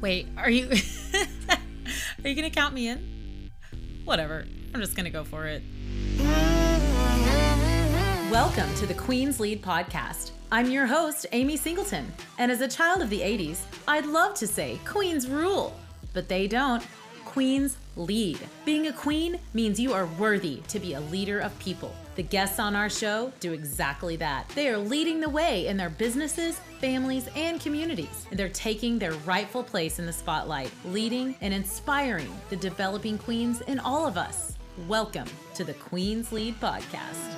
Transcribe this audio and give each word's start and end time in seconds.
Wait, 0.00 0.28
are 0.38 0.48
you 0.48 0.66
Are 2.24 2.28
you 2.28 2.34
to 2.48 2.50
count 2.50 2.72
me 2.72 2.88
in? 2.88 3.50
Whatever. 4.06 4.46
I'm 4.72 4.80
just 4.80 4.96
to 5.04 5.10
go 5.10 5.24
for 5.24 5.46
it. 5.46 5.62
Welcome 8.30 8.74
to 8.76 8.86
the 8.86 8.94
Queen's 8.94 9.38
Lead 9.38 9.62
podcast. 9.62 10.30
I'm 10.50 10.70
your 10.70 10.86
host, 10.86 11.26
Amy 11.32 11.58
Singleton, 11.58 12.10
and 12.38 12.50
as 12.50 12.62
a 12.62 12.68
child 12.68 13.02
of 13.02 13.10
the 13.10 13.20
80s, 13.20 13.60
I'd 13.86 14.06
love 14.06 14.32
to 14.36 14.46
say 14.46 14.80
Queens 14.86 15.28
rule, 15.28 15.78
but 16.14 16.28
they 16.28 16.48
don't. 16.48 16.82
Queens 17.26 17.76
lead. 17.96 18.38
Being 18.64 18.86
a 18.86 18.92
queen 18.94 19.38
means 19.52 19.78
you 19.78 19.92
are 19.92 20.06
worthy 20.18 20.62
to 20.68 20.80
be 20.80 20.94
a 20.94 21.00
leader 21.00 21.40
of 21.40 21.56
people. 21.58 21.94
The 22.20 22.24
guests 22.24 22.58
on 22.58 22.76
our 22.76 22.90
show 22.90 23.32
do 23.40 23.54
exactly 23.54 24.14
that. 24.16 24.46
They 24.50 24.68
are 24.68 24.76
leading 24.76 25.20
the 25.20 25.30
way 25.30 25.68
in 25.68 25.78
their 25.78 25.88
businesses, 25.88 26.60
families, 26.78 27.26
and 27.34 27.58
communities. 27.58 28.26
And 28.28 28.38
they're 28.38 28.50
taking 28.50 28.98
their 28.98 29.12
rightful 29.24 29.62
place 29.62 29.98
in 29.98 30.04
the 30.04 30.12
spotlight, 30.12 30.70
leading 30.84 31.34
and 31.40 31.54
inspiring 31.54 32.30
the 32.50 32.56
developing 32.56 33.16
queens 33.16 33.62
in 33.62 33.78
all 33.78 34.06
of 34.06 34.18
us. 34.18 34.58
Welcome 34.86 35.28
to 35.54 35.64
the 35.64 35.72
Queens 35.72 36.30
Lead 36.30 36.60
Podcast. 36.60 37.32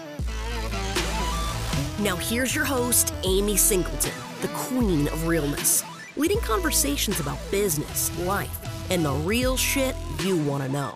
Now, 2.01 2.17
here's 2.17 2.53
your 2.53 2.65
host, 2.65 3.15
Amy 3.23 3.57
Singleton, 3.57 4.21
the 4.41 4.49
queen 4.49 5.07
of 5.07 5.29
realness, 5.29 5.85
leading 6.17 6.41
conversations 6.41 7.21
about 7.21 7.39
business, 7.53 8.11
life, 8.23 8.91
and 8.91 9.05
the 9.05 9.13
real 9.13 9.57
shit 9.57 9.95
you 10.25 10.39
want 10.39 10.65
to 10.65 10.69
know. 10.69 10.93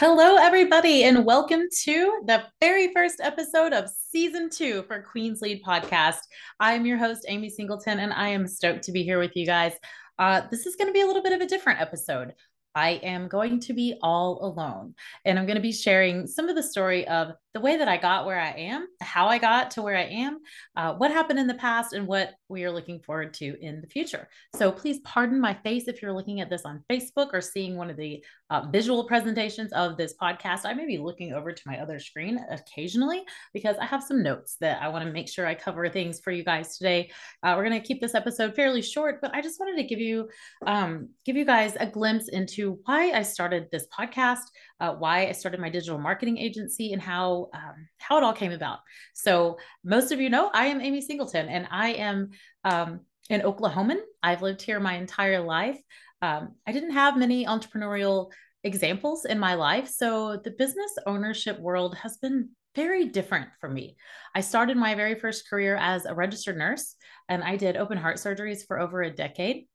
Hello, 0.00 0.36
everybody, 0.36 1.02
and 1.02 1.24
welcome 1.24 1.62
to 1.82 2.22
the 2.24 2.44
very 2.60 2.92
first 2.92 3.18
episode 3.20 3.72
of 3.72 3.90
season 3.90 4.48
two 4.48 4.84
for 4.84 5.02
Queen's 5.02 5.40
Lead 5.40 5.60
Podcast. 5.64 6.20
I'm 6.60 6.86
your 6.86 6.98
host, 6.98 7.24
Amy 7.26 7.50
Singleton, 7.50 7.98
and 7.98 8.12
I 8.12 8.28
am 8.28 8.46
stoked 8.46 8.84
to 8.84 8.92
be 8.92 9.02
here 9.02 9.18
with 9.18 9.34
you 9.34 9.44
guys. 9.44 9.72
Uh, 10.16 10.42
this 10.52 10.66
is 10.66 10.76
going 10.76 10.86
to 10.86 10.92
be 10.92 11.00
a 11.00 11.06
little 11.08 11.24
bit 11.24 11.32
of 11.32 11.40
a 11.40 11.48
different 11.48 11.80
episode. 11.80 12.34
I 12.76 12.90
am 13.02 13.26
going 13.26 13.58
to 13.60 13.72
be 13.72 13.98
all 14.00 14.38
alone. 14.44 14.94
And 15.24 15.36
I'm 15.36 15.46
going 15.46 15.56
to 15.56 15.60
be 15.60 15.72
sharing 15.72 16.28
some 16.28 16.48
of 16.48 16.54
the 16.54 16.62
story 16.62 17.08
of 17.08 17.32
the 17.52 17.60
way 17.60 17.76
that 17.76 17.88
I 17.88 17.96
got 17.96 18.24
where 18.24 18.38
I 18.38 18.50
am, 18.50 18.86
how 19.00 19.26
I 19.26 19.38
got 19.38 19.72
to 19.72 19.82
where 19.82 19.96
I 19.96 20.04
am, 20.04 20.38
uh, 20.76 20.94
what 20.94 21.10
happened 21.10 21.40
in 21.40 21.48
the 21.48 21.54
past, 21.54 21.92
and 21.92 22.06
what 22.06 22.34
we 22.48 22.62
are 22.62 22.70
looking 22.70 23.00
forward 23.00 23.34
to 23.34 23.60
in 23.60 23.80
the 23.80 23.88
future. 23.88 24.28
So 24.54 24.70
please 24.70 25.00
pardon 25.00 25.40
my 25.40 25.54
face 25.54 25.88
if 25.88 26.00
you're 26.00 26.12
looking 26.12 26.40
at 26.40 26.50
this 26.50 26.64
on 26.64 26.84
Facebook 26.88 27.30
or 27.32 27.40
seeing 27.40 27.76
one 27.76 27.90
of 27.90 27.96
the 27.96 28.22
uh, 28.50 28.62
visual 28.70 29.04
presentations 29.04 29.72
of 29.72 29.96
this 29.96 30.14
podcast. 30.20 30.60
I 30.64 30.74
may 30.74 30.86
be 30.86 30.98
looking 30.98 31.32
over 31.32 31.52
to 31.52 31.62
my 31.66 31.78
other 31.78 31.98
screen 31.98 32.38
occasionally 32.50 33.24
because 33.52 33.76
I 33.78 33.84
have 33.84 34.02
some 34.02 34.22
notes 34.22 34.56
that 34.60 34.82
I 34.82 34.88
want 34.88 35.04
to 35.04 35.12
make 35.12 35.28
sure 35.28 35.46
I 35.46 35.54
cover 35.54 35.88
things 35.88 36.20
for 36.20 36.30
you 36.30 36.44
guys 36.44 36.76
today. 36.78 37.10
Uh, 37.42 37.54
we're 37.56 37.68
going 37.68 37.80
to 37.80 37.86
keep 37.86 38.00
this 38.00 38.14
episode 38.14 38.54
fairly 38.54 38.82
short, 38.82 39.20
but 39.20 39.34
I 39.34 39.42
just 39.42 39.60
wanted 39.60 39.76
to 39.76 39.84
give 39.84 40.00
you 40.00 40.28
um, 40.66 41.10
give 41.24 41.36
you 41.36 41.44
guys 41.44 41.76
a 41.78 41.86
glimpse 41.86 42.28
into 42.28 42.78
why 42.84 43.12
I 43.12 43.22
started 43.22 43.68
this 43.70 43.86
podcast, 43.96 44.44
uh, 44.80 44.94
why 44.94 45.26
I 45.26 45.32
started 45.32 45.60
my 45.60 45.70
digital 45.70 45.98
marketing 45.98 46.38
agency, 46.38 46.92
and 46.92 47.02
how 47.02 47.50
um, 47.54 47.88
how 47.98 48.18
it 48.18 48.24
all 48.24 48.32
came 48.32 48.52
about. 48.52 48.78
So 49.14 49.58
most 49.84 50.12
of 50.12 50.20
you 50.20 50.30
know 50.30 50.50
I 50.54 50.66
am 50.66 50.80
Amy 50.80 51.00
Singleton, 51.00 51.48
and 51.48 51.68
I 51.70 51.90
am 51.90 52.30
um, 52.64 53.00
an 53.30 53.42
Oklahoman. 53.42 54.00
I've 54.22 54.42
lived 54.42 54.62
here 54.62 54.80
my 54.80 54.94
entire 54.94 55.40
life. 55.40 55.78
Um, 56.22 56.54
I 56.66 56.72
didn't 56.72 56.92
have 56.92 57.16
many 57.16 57.46
entrepreneurial 57.46 58.30
examples 58.64 59.24
in 59.24 59.38
my 59.38 59.54
life, 59.54 59.88
so 59.88 60.40
the 60.42 60.50
business 60.50 60.92
ownership 61.06 61.58
world 61.60 61.96
has 61.96 62.16
been 62.16 62.50
very 62.74 63.06
different 63.06 63.48
for 63.60 63.68
me. 63.68 63.96
I 64.34 64.40
started 64.40 64.76
my 64.76 64.94
very 64.94 65.14
first 65.14 65.48
career 65.48 65.76
as 65.76 66.04
a 66.04 66.14
registered 66.14 66.56
nurse, 66.56 66.94
and 67.28 67.42
I 67.42 67.56
did 67.56 67.76
open 67.76 67.98
heart 67.98 68.16
surgeries 68.16 68.66
for 68.66 68.78
over 68.78 69.02
a 69.02 69.10
decade. 69.10 69.66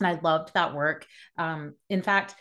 And 0.00 0.06
I 0.06 0.20
loved 0.20 0.52
that 0.54 0.74
work. 0.74 1.06
Um, 1.38 1.74
in 1.88 2.02
fact, 2.02 2.34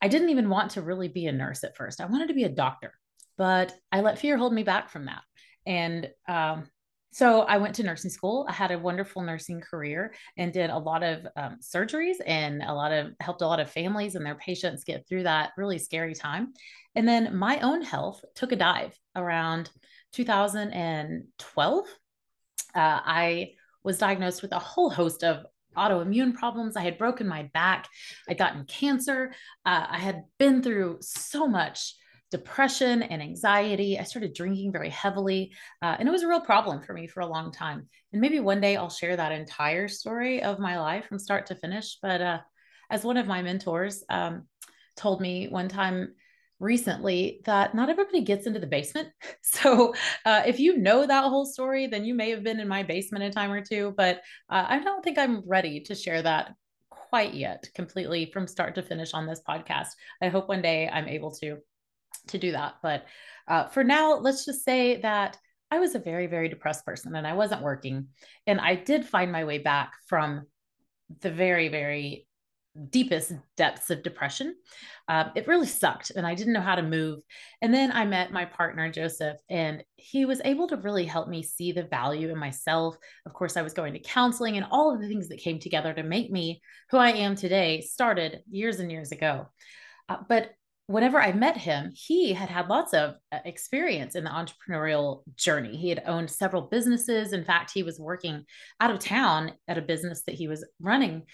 I 0.00 0.08
didn't 0.08 0.30
even 0.30 0.48
want 0.48 0.72
to 0.72 0.82
really 0.82 1.08
be 1.08 1.26
a 1.26 1.32
nurse 1.32 1.64
at 1.64 1.76
first. 1.76 2.00
I 2.00 2.06
wanted 2.06 2.28
to 2.28 2.34
be 2.34 2.44
a 2.44 2.48
doctor, 2.48 2.92
but 3.36 3.74
I 3.90 4.00
let 4.00 4.18
fear 4.18 4.36
hold 4.36 4.52
me 4.52 4.62
back 4.62 4.90
from 4.90 5.06
that. 5.06 5.22
And 5.66 6.10
um, 6.28 6.68
so 7.14 7.42
I 7.42 7.58
went 7.58 7.76
to 7.76 7.84
nursing 7.84 8.10
school. 8.10 8.44
I 8.48 8.52
had 8.52 8.72
a 8.72 8.78
wonderful 8.78 9.22
nursing 9.22 9.60
career 9.60 10.12
and 10.36 10.52
did 10.52 10.68
a 10.68 10.76
lot 10.76 11.04
of 11.04 11.24
um, 11.36 11.58
surgeries 11.62 12.16
and 12.26 12.60
a 12.60 12.74
lot 12.74 12.90
of 12.90 13.12
helped 13.20 13.40
a 13.40 13.46
lot 13.46 13.60
of 13.60 13.70
families 13.70 14.16
and 14.16 14.26
their 14.26 14.34
patients 14.34 14.82
get 14.82 15.06
through 15.06 15.22
that 15.22 15.52
really 15.56 15.78
scary 15.78 16.12
time. 16.12 16.54
And 16.96 17.06
then 17.06 17.36
my 17.36 17.60
own 17.60 17.82
health 17.82 18.24
took 18.34 18.50
a 18.50 18.56
dive 18.56 18.98
around 19.14 19.70
2012. 20.10 21.84
Uh, 21.86 21.88
I 22.74 23.52
was 23.84 23.98
diagnosed 23.98 24.42
with 24.42 24.50
a 24.50 24.58
whole 24.58 24.90
host 24.90 25.22
of 25.22 25.46
autoimmune 25.76 26.34
problems. 26.34 26.76
I 26.76 26.82
had 26.82 26.98
broken 26.98 27.28
my 27.28 27.44
back. 27.54 27.86
I'd 28.28 28.38
gotten 28.38 28.64
cancer. 28.64 29.32
Uh, 29.64 29.86
I 29.88 29.98
had 29.98 30.24
been 30.40 30.64
through 30.64 30.98
so 31.00 31.46
much 31.46 31.94
depression 32.34 33.04
and 33.04 33.22
anxiety. 33.22 33.96
I 33.96 34.02
started 34.02 34.34
drinking 34.34 34.72
very 34.72 34.90
heavily, 34.90 35.52
uh, 35.82 35.94
and 35.96 36.08
it 36.08 36.10
was 36.10 36.24
a 36.24 36.28
real 36.28 36.40
problem 36.40 36.82
for 36.82 36.92
me 36.92 37.06
for 37.06 37.20
a 37.20 37.28
long 37.28 37.52
time. 37.52 37.88
And 38.12 38.20
maybe 38.20 38.40
one 38.40 38.60
day 38.60 38.74
I'll 38.74 38.90
share 38.90 39.16
that 39.16 39.30
entire 39.30 39.86
story 39.86 40.42
of 40.42 40.58
my 40.58 40.80
life 40.80 41.06
from 41.06 41.20
start 41.20 41.46
to 41.46 41.54
finish. 41.54 41.98
But 42.02 42.20
uh, 42.20 42.40
as 42.90 43.04
one 43.04 43.18
of 43.18 43.28
my 43.28 43.40
mentors 43.40 44.02
um, 44.10 44.48
told 44.96 45.20
me 45.20 45.46
one 45.46 45.68
time, 45.68 46.14
recently 46.58 47.40
that 47.44 47.74
not 47.74 47.88
everybody 47.88 48.22
gets 48.22 48.46
into 48.46 48.58
the 48.58 48.66
basement. 48.66 49.08
So 49.42 49.94
uh, 50.24 50.42
if 50.46 50.58
you 50.58 50.78
know 50.78 51.06
that 51.06 51.28
whole 51.28 51.46
story, 51.46 51.86
then 51.86 52.04
you 52.04 52.14
may 52.14 52.30
have 52.30 52.42
been 52.42 52.58
in 52.58 52.66
my 52.66 52.82
basement 52.82 53.24
a 53.24 53.30
time 53.30 53.52
or 53.52 53.60
two, 53.60 53.94
but 53.96 54.16
uh, 54.50 54.64
I 54.68 54.80
don't 54.80 55.04
think 55.04 55.18
I'm 55.18 55.42
ready 55.46 55.80
to 55.82 55.94
share 55.94 56.20
that 56.22 56.54
quite 56.90 57.34
yet 57.34 57.68
completely 57.74 58.30
from 58.32 58.48
start 58.48 58.74
to 58.74 58.82
finish 58.82 59.14
on 59.14 59.26
this 59.26 59.42
podcast. 59.48 59.90
I 60.20 60.28
hope 60.28 60.48
one 60.48 60.62
day 60.62 60.88
I'm 60.88 61.06
able 61.06 61.30
to 61.36 61.58
to 62.28 62.38
do 62.38 62.52
that. 62.52 62.76
But 62.82 63.04
uh, 63.48 63.66
for 63.68 63.84
now, 63.84 64.14
let's 64.14 64.44
just 64.44 64.64
say 64.64 65.00
that 65.00 65.38
I 65.70 65.78
was 65.78 65.94
a 65.94 66.00
very, 66.00 66.26
very 66.26 66.48
depressed 66.48 66.84
person 66.84 67.14
and 67.14 67.26
I 67.26 67.34
wasn't 67.34 67.62
working. 67.62 68.08
And 68.46 68.60
I 68.60 68.76
did 68.76 69.06
find 69.06 69.32
my 69.32 69.44
way 69.44 69.58
back 69.58 69.92
from 70.06 70.46
the 71.20 71.30
very, 71.30 71.68
very 71.68 72.26
deepest 72.90 73.32
depths 73.56 73.90
of 73.90 74.02
depression. 74.02 74.54
Um, 75.08 75.30
it 75.34 75.46
really 75.46 75.66
sucked 75.66 76.10
and 76.10 76.26
I 76.26 76.34
didn't 76.34 76.54
know 76.54 76.60
how 76.60 76.74
to 76.74 76.82
move. 76.82 77.20
And 77.62 77.72
then 77.72 77.92
I 77.92 78.04
met 78.04 78.32
my 78.32 78.44
partner, 78.44 78.90
Joseph, 78.90 79.36
and 79.48 79.84
he 79.96 80.24
was 80.24 80.40
able 80.44 80.68
to 80.68 80.76
really 80.76 81.04
help 81.04 81.28
me 81.28 81.42
see 81.42 81.72
the 81.72 81.84
value 81.84 82.30
in 82.30 82.38
myself. 82.38 82.96
Of 83.26 83.32
course, 83.32 83.56
I 83.56 83.62
was 83.62 83.74
going 83.74 83.92
to 83.92 84.00
counseling 84.00 84.56
and 84.56 84.66
all 84.70 84.92
of 84.92 85.00
the 85.00 85.08
things 85.08 85.28
that 85.28 85.38
came 85.38 85.60
together 85.60 85.92
to 85.94 86.02
make 86.02 86.30
me 86.30 86.62
who 86.90 86.98
I 86.98 87.10
am 87.10 87.36
today 87.36 87.80
started 87.80 88.40
years 88.50 88.80
and 88.80 88.90
years 88.90 89.12
ago. 89.12 89.46
Uh, 90.08 90.16
but 90.28 90.50
whenever 90.86 91.20
I 91.20 91.32
met 91.32 91.56
him, 91.56 91.92
he 91.94 92.32
had 92.32 92.48
had 92.48 92.68
lots 92.68 92.92
of 92.92 93.14
uh, 93.32 93.38
experience 93.44 94.14
in 94.14 94.24
the 94.24 94.30
entrepreneurial 94.30 95.22
journey. 95.36 95.76
He 95.76 95.88
had 95.88 96.02
owned 96.06 96.30
several 96.30 96.62
businesses. 96.62 97.32
In 97.32 97.44
fact, 97.44 97.70
he 97.72 97.82
was 97.82 97.98
working 97.98 98.44
out 98.80 98.90
of 98.90 98.98
town 98.98 99.52
at 99.68 99.78
a 99.78 99.82
business 99.82 100.22
that 100.26 100.34
he 100.34 100.48
was 100.48 100.64
running 100.80 101.24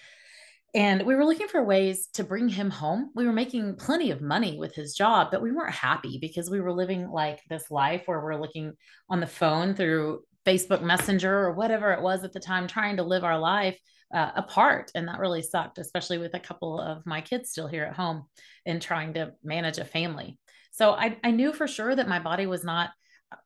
and 0.73 1.05
we 1.05 1.15
were 1.15 1.25
looking 1.25 1.49
for 1.49 1.63
ways 1.63 2.07
to 2.13 2.23
bring 2.23 2.47
him 2.47 2.69
home. 2.69 3.11
We 3.13 3.25
were 3.25 3.33
making 3.33 3.75
plenty 3.75 4.11
of 4.11 4.21
money 4.21 4.57
with 4.57 4.73
his 4.73 4.93
job, 4.93 5.27
but 5.29 5.41
we 5.41 5.51
weren't 5.51 5.73
happy 5.73 6.17
because 6.21 6.49
we 6.49 6.61
were 6.61 6.71
living 6.71 7.09
like 7.09 7.41
this 7.49 7.69
life 7.69 8.03
where 8.05 8.21
we're 8.21 8.39
looking 8.39 8.73
on 9.09 9.19
the 9.19 9.27
phone 9.27 9.75
through 9.75 10.21
Facebook 10.45 10.81
Messenger 10.81 11.39
or 11.39 11.53
whatever 11.53 11.91
it 11.91 12.01
was 12.01 12.23
at 12.23 12.31
the 12.31 12.39
time, 12.39 12.67
trying 12.67 12.97
to 12.97 13.03
live 13.03 13.25
our 13.25 13.37
life 13.37 13.77
uh, 14.13 14.31
apart. 14.35 14.91
And 14.95 15.07
that 15.07 15.19
really 15.19 15.41
sucked, 15.41 15.77
especially 15.77 16.17
with 16.17 16.33
a 16.33 16.39
couple 16.39 16.79
of 16.79 17.05
my 17.05 17.21
kids 17.21 17.49
still 17.49 17.67
here 17.67 17.85
at 17.85 17.95
home 17.95 18.25
and 18.65 18.81
trying 18.81 19.13
to 19.15 19.33
manage 19.43 19.77
a 19.77 19.85
family. 19.85 20.37
So 20.71 20.91
I, 20.91 21.17
I 21.23 21.31
knew 21.31 21.53
for 21.53 21.67
sure 21.67 21.95
that 21.95 22.07
my 22.07 22.19
body 22.19 22.45
was 22.45 22.63
not 22.63 22.91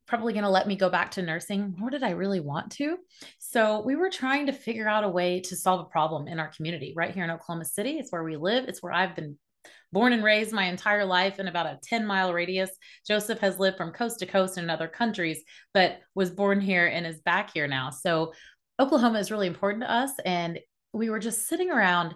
probably 0.07 0.33
going 0.33 0.43
to 0.43 0.49
let 0.49 0.67
me 0.67 0.75
go 0.75 0.89
back 0.89 1.11
to 1.11 1.22
nursing, 1.22 1.75
nor 1.78 1.90
did 1.90 2.03
I 2.03 2.11
really 2.11 2.40
want 2.40 2.72
to. 2.73 2.97
So 3.40 3.81
we 3.81 3.95
were 3.95 4.09
trying 4.09 4.47
to 4.47 4.53
figure 4.53 4.87
out 4.87 5.03
a 5.03 5.09
way 5.09 5.41
to 5.41 5.55
solve 5.55 5.81
a 5.81 5.90
problem 5.90 6.28
in 6.28 6.40
our 6.40 6.47
community 6.47 6.93
right 6.95 7.13
here 7.13 7.23
in 7.23 7.31
Oklahoma 7.31 7.66
City. 7.66 7.97
It's 7.97 8.11
where 8.11 8.23
we 8.23 8.35
live, 8.35 8.66
it's 8.67 8.81
where 8.81 8.93
I've 8.93 9.16
been 9.16 9.37
born 9.91 10.13
and 10.13 10.23
raised 10.23 10.51
my 10.51 10.66
entire 10.66 11.05
life 11.05 11.40
in 11.40 11.47
about 11.47 11.66
a 11.66 11.79
10 11.84 12.05
mile 12.05 12.34
radius. 12.34 12.69
Joseph 13.07 13.40
has 13.40 13.59
lived 13.59 13.78
from 13.78 13.91
coast 13.91 14.19
to 14.19 14.25
coast 14.25 14.57
in 14.57 14.69
other 14.69 14.87
countries, 14.87 15.41
but 15.73 15.99
was 16.13 16.29
born 16.29 16.59
here 16.59 16.87
and 16.87 17.05
is 17.07 17.22
back 17.22 17.51
here 17.53 17.67
now. 17.67 17.90
So 17.90 18.34
Oklahoma 18.79 19.19
is 19.19 19.31
really 19.31 19.47
important 19.47 19.83
to 19.83 19.91
us. 19.91 20.11
And 20.25 20.59
we 20.93 21.09
were 21.09 21.19
just 21.19 21.47
sitting 21.47 21.72
around 21.72 22.16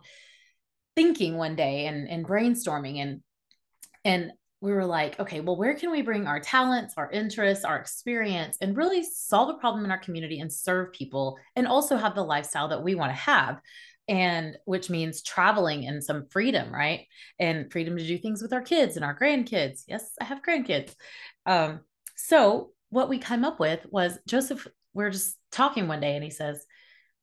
thinking 0.96 1.38
one 1.38 1.56
day 1.56 1.86
and, 1.86 2.10
and 2.10 2.26
brainstorming 2.26 2.98
and 2.98 3.22
and 4.06 4.32
we 4.62 4.72
were 4.72 4.86
like, 4.86 5.20
okay, 5.20 5.40
well, 5.40 5.56
where 5.56 5.76
can 5.76 5.92
we 5.92 6.02
bring 6.02 6.28
our 6.28 6.40
talents, 6.40 6.96
our 6.98 7.10
interests, 7.12 7.64
our 7.64 7.78
experience, 7.78 8.58
and 8.60 8.76
really 8.76 9.04
solve 9.04 9.50
a 9.50 9.58
problem 9.58 9.86
in 9.86 9.92
our 9.92 9.98
community 9.98 10.40
and 10.40 10.52
serve 10.52 10.92
people 10.92 11.38
and 11.56 11.68
also 11.68 11.96
have 11.96 12.16
the 12.16 12.24
lifestyle 12.24 12.68
that 12.70 12.84
we 12.84 12.96
want 12.96 13.12
to 13.12 13.16
have? 13.16 13.62
And 14.10 14.58
which 14.66 14.90
means 14.90 15.22
traveling 15.22 15.86
and 15.86 16.04
some 16.04 16.28
freedom, 16.30 16.74
right? 16.74 17.06
And 17.40 17.72
freedom 17.72 17.96
to 17.98 18.06
do 18.06 18.18
things 18.18 18.42
with 18.42 18.52
our 18.52 18.62
kids 18.62 18.96
and 18.96 19.06
our 19.06 19.18
grandkids. 19.18 19.84
Yes, 19.88 20.12
I 20.20 20.26
have 20.26 20.42
grandkids. 20.42 20.94
Um, 21.46 21.82
so, 22.16 22.72
what 22.90 23.08
we 23.08 23.20
came 23.20 23.46
up 23.46 23.60
with 23.60 23.86
was 23.92 24.18
Joseph 24.28 24.68
we're 24.94 25.12
just 25.12 25.38
talking 25.52 25.88
one 25.88 26.00
day 26.00 26.16
and 26.16 26.24
he 26.24 26.30
says, 26.30 26.66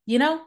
You 0.05 0.19
know, 0.19 0.41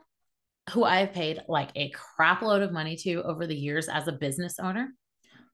who 0.70 0.84
I've 0.84 1.12
paid 1.12 1.42
like 1.48 1.70
a 1.74 1.90
crap 1.90 2.42
load 2.42 2.62
of 2.62 2.72
money 2.72 2.96
to 2.96 3.22
over 3.22 3.46
the 3.46 3.56
years 3.56 3.88
as 3.88 4.08
a 4.08 4.12
business 4.12 4.58
owner? 4.58 4.92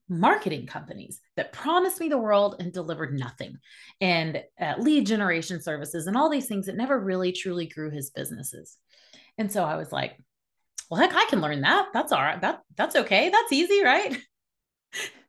Marketing 0.09 0.65
companies 0.65 1.19
that 1.35 1.51
promised 1.51 1.99
me 1.99 2.07
the 2.07 2.17
world 2.17 2.55
and 2.59 2.71
delivered 2.71 3.17
nothing, 3.17 3.57
and 3.99 4.41
uh, 4.59 4.75
lead 4.77 5.05
generation 5.05 5.61
services 5.61 6.07
and 6.07 6.15
all 6.15 6.29
these 6.29 6.47
things 6.47 6.67
that 6.67 6.77
never 6.77 6.97
really 6.97 7.33
truly 7.33 7.65
grew 7.67 7.91
his 7.91 8.09
businesses. 8.11 8.77
And 9.37 9.51
so 9.51 9.65
I 9.65 9.75
was 9.75 9.91
like, 9.91 10.17
well, 10.89 11.01
heck, 11.01 11.13
I 11.13 11.25
can 11.29 11.41
learn 11.41 11.61
that. 11.61 11.89
That's 11.93 12.11
all 12.11 12.21
right. 12.21 12.39
That 12.39 12.61
that's 12.75 12.95
okay. 12.95 13.29
That's 13.29 13.51
easy, 13.51 13.83
right? 13.83 14.17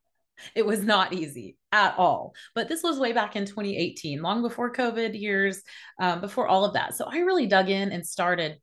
it 0.55 0.65
was 0.67 0.83
not 0.83 1.13
easy 1.13 1.57
at 1.73 1.95
all. 1.99 2.35
But 2.55 2.69
this 2.69 2.83
was 2.83 2.99
way 2.99 3.13
back 3.13 3.37
in 3.37 3.45
2018, 3.45 4.23
long 4.23 4.43
before 4.43 4.73
COVID 4.73 5.19
years, 5.19 5.63
um, 6.01 6.21
before 6.21 6.49
all 6.49 6.65
of 6.65 6.75
that. 6.75 6.95
So 6.95 7.07
I 7.11 7.19
really 7.19 7.47
dug 7.47 7.69
in 7.69 7.93
and 7.93 8.07
started. 8.07 8.57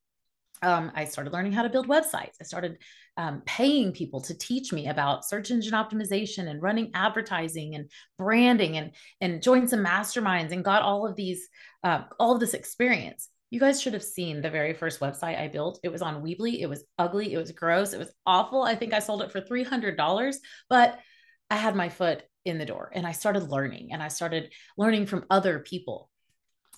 Um, 0.61 0.91
I 0.95 1.05
started 1.05 1.33
learning 1.33 1.51
how 1.51 1.63
to 1.63 1.69
build 1.69 1.87
websites. 1.87 2.35
I 2.41 2.45
started 2.45 2.77
um, 3.17 3.43
paying 3.45 3.91
people 3.91 4.21
to 4.21 4.37
teach 4.37 4.73
me 4.73 4.87
about 4.87 5.25
search 5.25 5.51
engine 5.51 5.73
optimization 5.73 6.49
and 6.49 6.61
running 6.61 6.91
advertising 6.93 7.75
and 7.75 7.89
branding 8.17 8.77
and 8.77 8.91
and 9.21 9.41
joined 9.41 9.69
some 9.69 9.85
masterminds 9.85 10.51
and 10.51 10.63
got 10.63 10.81
all 10.81 11.05
of 11.05 11.15
these 11.15 11.47
uh, 11.83 12.03
all 12.19 12.33
of 12.33 12.39
this 12.39 12.53
experience 12.53 13.29
you 13.55 13.59
guys 13.59 13.81
should 13.81 13.93
have 13.93 14.03
seen 14.03 14.41
the 14.41 14.49
very 14.49 14.73
first 14.73 14.99
website 14.99 15.39
I 15.39 15.47
built. 15.47 15.79
It 15.83 15.89
was 15.89 16.01
on 16.01 16.21
Weebly. 16.23 16.59
It 16.59 16.67
was 16.67 16.83
ugly. 16.97 17.33
It 17.33 17.37
was 17.37 17.51
gross. 17.51 17.93
It 17.93 17.99
was 17.99 18.11
awful. 18.25 18.63
I 18.63 18.75
think 18.75 18.93
I 18.93 18.99
sold 18.99 19.21
it 19.21 19.31
for 19.31 19.39
$300, 19.39 20.35
but 20.69 20.99
I 21.49 21.55
had 21.55 21.75
my 21.75 21.89
foot 21.89 22.23
in 22.43 22.57
the 22.57 22.65
door 22.65 22.91
and 22.93 23.05
I 23.05 23.11
started 23.11 23.49
learning 23.49 23.89
and 23.91 24.01
I 24.01 24.07
started 24.07 24.51
learning 24.77 25.07
from 25.07 25.25
other 25.29 25.59
people. 25.59 26.09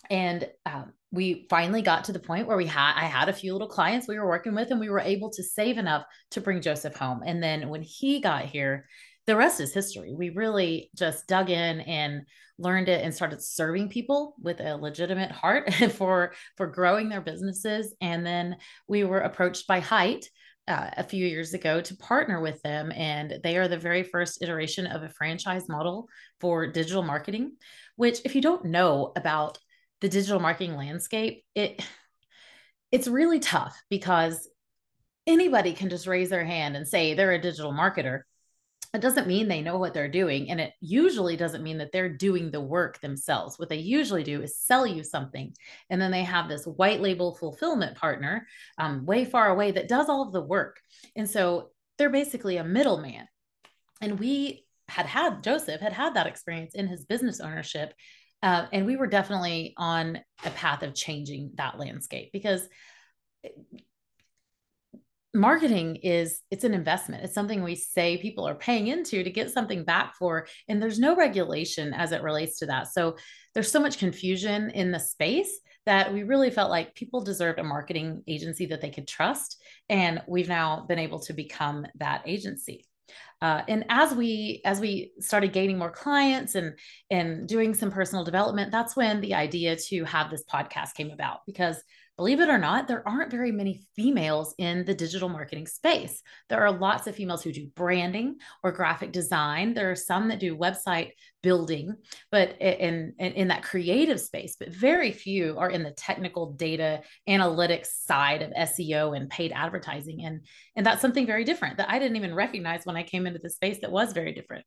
And 0.10 0.50
um, 0.66 0.94
we 1.12 1.48
finally 1.50 1.82
got 1.82 2.06
to 2.06 2.14
the 2.14 2.20
point 2.20 2.48
where 2.48 2.58
we 2.58 2.66
had, 2.66 2.94
I 2.96 3.06
had 3.06 3.30
a 3.30 3.34
few 3.34 3.54
little 3.54 3.68
clients 3.68 4.08
we 4.08 4.18
were 4.18 4.28
working 4.28 4.56
with 4.56 4.72
and 4.72 4.80
we 4.80 4.90
were 4.90 5.00
able 5.00 5.30
to 5.32 5.44
save 5.44 5.78
enough 5.78 6.04
to 6.32 6.42
bring 6.42 6.62
Joseph 6.62 6.96
home. 6.96 7.22
And 7.26 7.42
then 7.42 7.70
when 7.70 7.82
he 7.82 8.22
got 8.22 8.46
here, 8.46 8.88
the 9.26 9.36
rest 9.36 9.60
is 9.60 9.74
history. 9.74 10.14
We 10.14 10.30
really 10.30 10.90
just 10.96 11.28
dug 11.28 11.50
in 11.50 11.82
and 11.82 12.26
learned 12.58 12.90
it 12.90 13.04
and 13.04 13.14
started 13.14 13.42
serving 13.42 13.90
people 13.90 14.36
with 14.42 14.60
a 14.60 14.78
legitimate 14.78 15.32
heart 15.32 15.72
for 15.94 16.34
for 16.56 16.68
growing 16.68 17.10
their 17.10 17.22
businesses. 17.22 17.94
And 18.02 18.26
then 18.26 18.58
we 18.88 19.04
were 19.04 19.20
approached 19.20 19.68
by 19.68 19.80
Hite 19.80 20.30
uh, 20.68 20.90
a 20.98 21.04
few 21.04 21.26
years 21.26 21.54
ago 21.54 21.82
to 21.82 21.96
partner 21.98 22.42
with 22.42 22.62
them, 22.62 22.92
and 22.96 23.40
they 23.44 23.58
are 23.58 23.68
the 23.68 23.78
very 23.78 24.04
first 24.04 24.42
iteration 24.42 24.88
of 24.88 25.04
a 25.04 25.10
franchise 25.10 25.70
model 25.70 26.08
for 26.40 26.68
digital 26.68 27.04
marketing. 27.04 27.54
Which, 27.96 28.20
if 28.26 28.36
you 28.36 28.42
don't 28.42 28.66
know 28.66 29.12
about 29.16 29.58
the 30.02 30.10
digital 30.10 30.40
marketing 30.40 30.76
landscape, 30.76 31.44
it 31.56 31.84
it's 32.92 33.08
really 33.08 33.40
tough 33.40 33.82
because 33.90 34.48
anybody 35.26 35.74
can 35.74 35.90
just 35.90 36.08
raise 36.08 36.30
their 36.30 36.46
hand 36.46 36.76
and 36.76 36.88
say 36.88 37.14
they're 37.14 37.34
a 37.34 37.42
digital 37.42 37.74
marketer 37.74 38.22
it 38.94 39.02
doesn't 39.02 39.28
mean 39.28 39.48
they 39.48 39.62
know 39.62 39.78
what 39.78 39.94
they're 39.94 40.08
doing. 40.10 40.50
And 40.50 40.62
it 40.62 40.74
usually 40.80 41.36
doesn't 41.36 41.64
mean 41.64 41.78
that 41.80 41.92
they're 41.92 42.10
doing 42.10 42.52
the 42.52 42.62
work 42.62 43.02
themselves. 43.02 43.60
What 43.60 43.70
they 43.70 43.78
usually 43.78 44.24
do 44.24 44.42
is 44.42 44.58
sell 44.58 44.88
you 44.88 45.04
something. 45.04 45.54
And 45.90 46.02
then 46.02 46.12
they 46.12 46.24
have 46.24 46.48
this 46.48 46.66
white 46.66 47.02
label 47.02 47.36
fulfillment 47.36 47.98
partner 47.98 48.48
um, 48.78 49.06
way 49.06 49.26
far 49.26 49.50
away 49.50 49.72
that 49.72 49.90
does 49.90 50.10
all 50.10 50.24
of 50.24 50.34
the 50.34 50.42
work. 50.42 50.80
And 51.16 51.30
so 51.30 51.72
they're 51.98 52.10
basically 52.10 52.58
a 52.58 52.64
middleman. 52.64 53.28
And 54.02 54.20
we 54.20 54.66
had 54.88 55.06
had, 55.06 55.44
Joseph 55.44 55.82
had 55.82 55.94
had 55.94 56.14
that 56.14 56.28
experience 56.28 56.74
in 56.74 56.88
his 56.88 57.06
business 57.06 57.42
ownership. 57.42 57.94
Uh, 58.42 58.68
and 58.72 58.86
we 58.86 58.96
were 58.96 59.08
definitely 59.08 59.74
on 59.78 60.20
a 60.46 60.50
path 60.52 60.84
of 60.84 60.94
changing 60.94 61.52
that 61.56 61.78
landscape 61.80 62.30
because 62.32 62.68
marketing 65.38 65.98
is 65.98 66.42
it's 66.52 66.64
an 66.64 66.74
investment. 66.74 67.24
It's 67.24 67.34
something 67.34 67.64
we 67.64 67.76
say 67.76 68.18
people 68.18 68.48
are 68.48 68.56
paying 68.56 68.88
into 68.88 69.24
to 69.24 69.30
get 69.30 69.52
something 69.52 69.86
back 69.86 70.16
for 70.16 70.48
and 70.68 70.82
there's 70.82 71.00
no 71.00 71.16
regulation 71.16 71.94
as 71.94 72.12
it 72.12 72.24
relates 72.24 72.60
to 72.60 72.66
that. 72.66 72.88
So 72.88 73.16
there's 73.54 73.72
so 73.72 73.80
much 73.80 74.00
confusion 74.00 74.72
in 74.72 74.92
the 74.92 75.00
space 75.00 75.60
that 75.86 76.12
we 76.12 76.24
really 76.24 76.50
felt 76.50 76.70
like 76.70 76.96
people 76.96 77.24
deserved 77.24 77.60
a 77.60 77.64
marketing 77.64 78.24
agency 78.28 78.66
that 78.66 78.82
they 78.82 78.90
could 78.90 79.08
trust 79.08 79.62
and 79.88 80.22
we've 80.28 80.50
now 80.50 80.86
been 80.88 81.00
able 81.00 81.20
to 81.20 81.34
become 81.34 81.86
that 81.96 82.24
agency. 82.26 82.86
Uh, 83.42 83.62
and 83.68 83.86
as 83.90 84.14
we 84.14 84.62
as 84.66 84.82
we 84.82 85.12
started 85.20 85.54
gaining 85.54 85.78
more 85.78 85.92
clients 85.92 86.56
and 86.56 86.74
and 87.12 87.48
doing 87.48 87.74
some 87.74 87.92
personal 87.92 88.26
development 88.26 88.72
that's 88.72 88.96
when 88.98 89.22
the 89.22 89.36
idea 89.36 89.76
to 89.76 90.04
have 90.04 90.30
this 90.30 90.44
podcast 90.52 90.94
came 90.96 91.12
about 91.12 91.40
because 91.46 91.82
believe 92.18 92.40
it 92.40 92.50
or 92.50 92.58
not, 92.58 92.88
there 92.88 93.08
aren't 93.08 93.32
very 93.32 93.52
many 93.52 93.86
females 93.96 94.56
in 94.58 94.84
the 94.86 94.94
digital 94.96 95.30
marketing 95.30 95.68
space. 95.68 96.22
There 96.50 96.62
are 96.66 96.72
lots 96.72 97.06
of 97.06 97.16
females 97.16 97.44
who 97.44 97.52
do 97.52 97.68
branding 97.76 98.38
or 98.64 98.72
graphic 98.72 99.12
design. 99.12 99.74
There 99.74 99.92
are 99.92 99.96
some 99.96 100.28
that 100.30 100.40
do 100.40 100.58
website 100.58 101.12
building, 101.44 101.96
but 102.32 102.60
in, 102.60 103.14
in, 103.20 103.34
in 103.34 103.48
that 103.50 103.62
creative 103.62 104.20
space, 104.20 104.56
but 104.60 104.74
very 104.74 105.12
few 105.12 105.58
are 105.60 105.70
in 105.70 105.84
the 105.84 105.92
technical 105.92 106.54
data 106.54 107.02
analytics 107.30 107.88
side 108.06 108.42
of 108.42 108.52
SEO 108.52 109.16
and 109.16 109.30
paid 109.30 109.52
advertising. 109.52 110.26
And, 110.26 110.42
and 110.76 110.86
that's 110.86 111.02
something 111.02 111.28
very 111.28 111.44
different 111.44 111.78
that 111.78 111.90
I 111.90 112.00
didn't 112.00 112.18
even 112.18 112.34
recognize 112.34 112.86
when 112.86 112.98
I 112.98 113.04
came 113.04 113.28
into 113.28 113.40
the 113.40 113.50
space 113.50 113.80
that 113.82 113.92
was 113.92 114.14
very 114.14 114.34
different. 114.34 114.66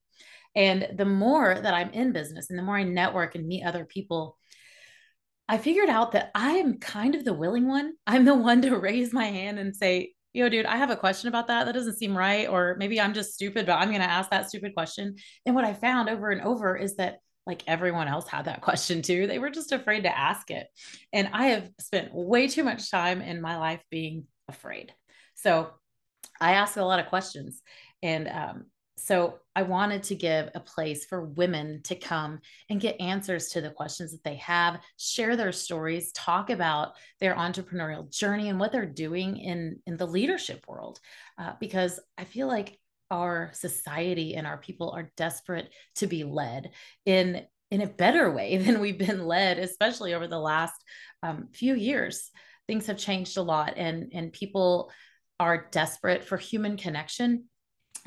And 0.54 0.88
the 0.96 1.04
more 1.04 1.54
that 1.60 1.74
I'm 1.74 1.90
in 1.90 2.12
business 2.12 2.50
and 2.50 2.58
the 2.58 2.62
more 2.62 2.76
I 2.76 2.84
network 2.84 3.34
and 3.34 3.46
meet 3.46 3.64
other 3.64 3.84
people, 3.84 4.36
I 5.50 5.58
figured 5.58 5.88
out 5.88 6.12
that 6.12 6.30
I'm 6.32 6.78
kind 6.78 7.16
of 7.16 7.24
the 7.24 7.34
willing 7.34 7.66
one. 7.66 7.94
I'm 8.06 8.24
the 8.24 8.36
one 8.36 8.62
to 8.62 8.78
raise 8.78 9.12
my 9.12 9.24
hand 9.24 9.58
and 9.58 9.74
say, 9.74 10.12
yo, 10.32 10.48
dude, 10.48 10.64
I 10.64 10.76
have 10.76 10.90
a 10.90 10.96
question 10.96 11.26
about 11.26 11.48
that. 11.48 11.64
That 11.64 11.72
doesn't 11.72 11.98
seem 11.98 12.16
right. 12.16 12.48
Or 12.48 12.76
maybe 12.78 13.00
I'm 13.00 13.14
just 13.14 13.34
stupid, 13.34 13.66
but 13.66 13.72
I'm 13.72 13.88
going 13.88 14.00
to 14.00 14.08
ask 14.08 14.30
that 14.30 14.48
stupid 14.48 14.74
question. 14.74 15.16
And 15.44 15.56
what 15.56 15.64
I 15.64 15.72
found 15.74 16.08
over 16.08 16.30
and 16.30 16.40
over 16.42 16.76
is 16.76 16.94
that 16.98 17.18
like 17.48 17.64
everyone 17.66 18.06
else 18.06 18.28
had 18.28 18.44
that 18.44 18.60
question 18.62 19.02
too. 19.02 19.26
They 19.26 19.40
were 19.40 19.50
just 19.50 19.72
afraid 19.72 20.04
to 20.04 20.16
ask 20.16 20.52
it. 20.52 20.68
And 21.12 21.28
I 21.32 21.46
have 21.46 21.68
spent 21.80 22.14
way 22.14 22.46
too 22.46 22.62
much 22.62 22.88
time 22.88 23.20
in 23.20 23.40
my 23.40 23.58
life 23.58 23.82
being 23.90 24.28
afraid. 24.48 24.94
So 25.34 25.70
I 26.40 26.52
ask 26.52 26.76
a 26.76 26.84
lot 26.84 27.00
of 27.00 27.06
questions. 27.06 27.60
And 28.04 28.28
um, 28.28 28.66
so 29.00 29.38
I 29.56 29.62
wanted 29.62 30.02
to 30.04 30.14
give 30.14 30.50
a 30.54 30.60
place 30.60 31.04
for 31.04 31.24
women 31.24 31.82
to 31.84 31.94
come 31.94 32.40
and 32.68 32.80
get 32.80 33.00
answers 33.00 33.48
to 33.50 33.60
the 33.60 33.70
questions 33.70 34.12
that 34.12 34.22
they 34.22 34.36
have, 34.36 34.80
share 34.98 35.36
their 35.36 35.52
stories, 35.52 36.12
talk 36.12 36.50
about 36.50 36.92
their 37.18 37.34
entrepreneurial 37.34 38.10
journey 38.10 38.48
and 38.48 38.60
what 38.60 38.72
they're 38.72 38.86
doing 38.86 39.38
in, 39.38 39.80
in 39.86 39.96
the 39.96 40.06
leadership 40.06 40.64
world. 40.68 41.00
Uh, 41.38 41.52
because 41.60 41.98
I 42.18 42.24
feel 42.24 42.46
like 42.46 42.78
our 43.10 43.50
society 43.54 44.34
and 44.34 44.46
our 44.46 44.58
people 44.58 44.90
are 44.90 45.10
desperate 45.16 45.72
to 45.96 46.06
be 46.06 46.24
led 46.24 46.70
in 47.04 47.44
in 47.70 47.82
a 47.82 47.86
better 47.86 48.30
way 48.32 48.56
than 48.58 48.80
we've 48.80 48.98
been 48.98 49.26
led, 49.26 49.58
especially 49.58 50.14
over 50.14 50.26
the 50.26 50.38
last 50.38 50.74
um, 51.22 51.48
few 51.52 51.74
years. 51.74 52.30
Things 52.66 52.86
have 52.86 52.98
changed 52.98 53.36
a 53.36 53.42
lot, 53.42 53.74
and 53.76 54.12
and 54.12 54.32
people 54.32 54.90
are 55.40 55.68
desperate 55.70 56.24
for 56.24 56.36
human 56.36 56.76
connection 56.76 57.46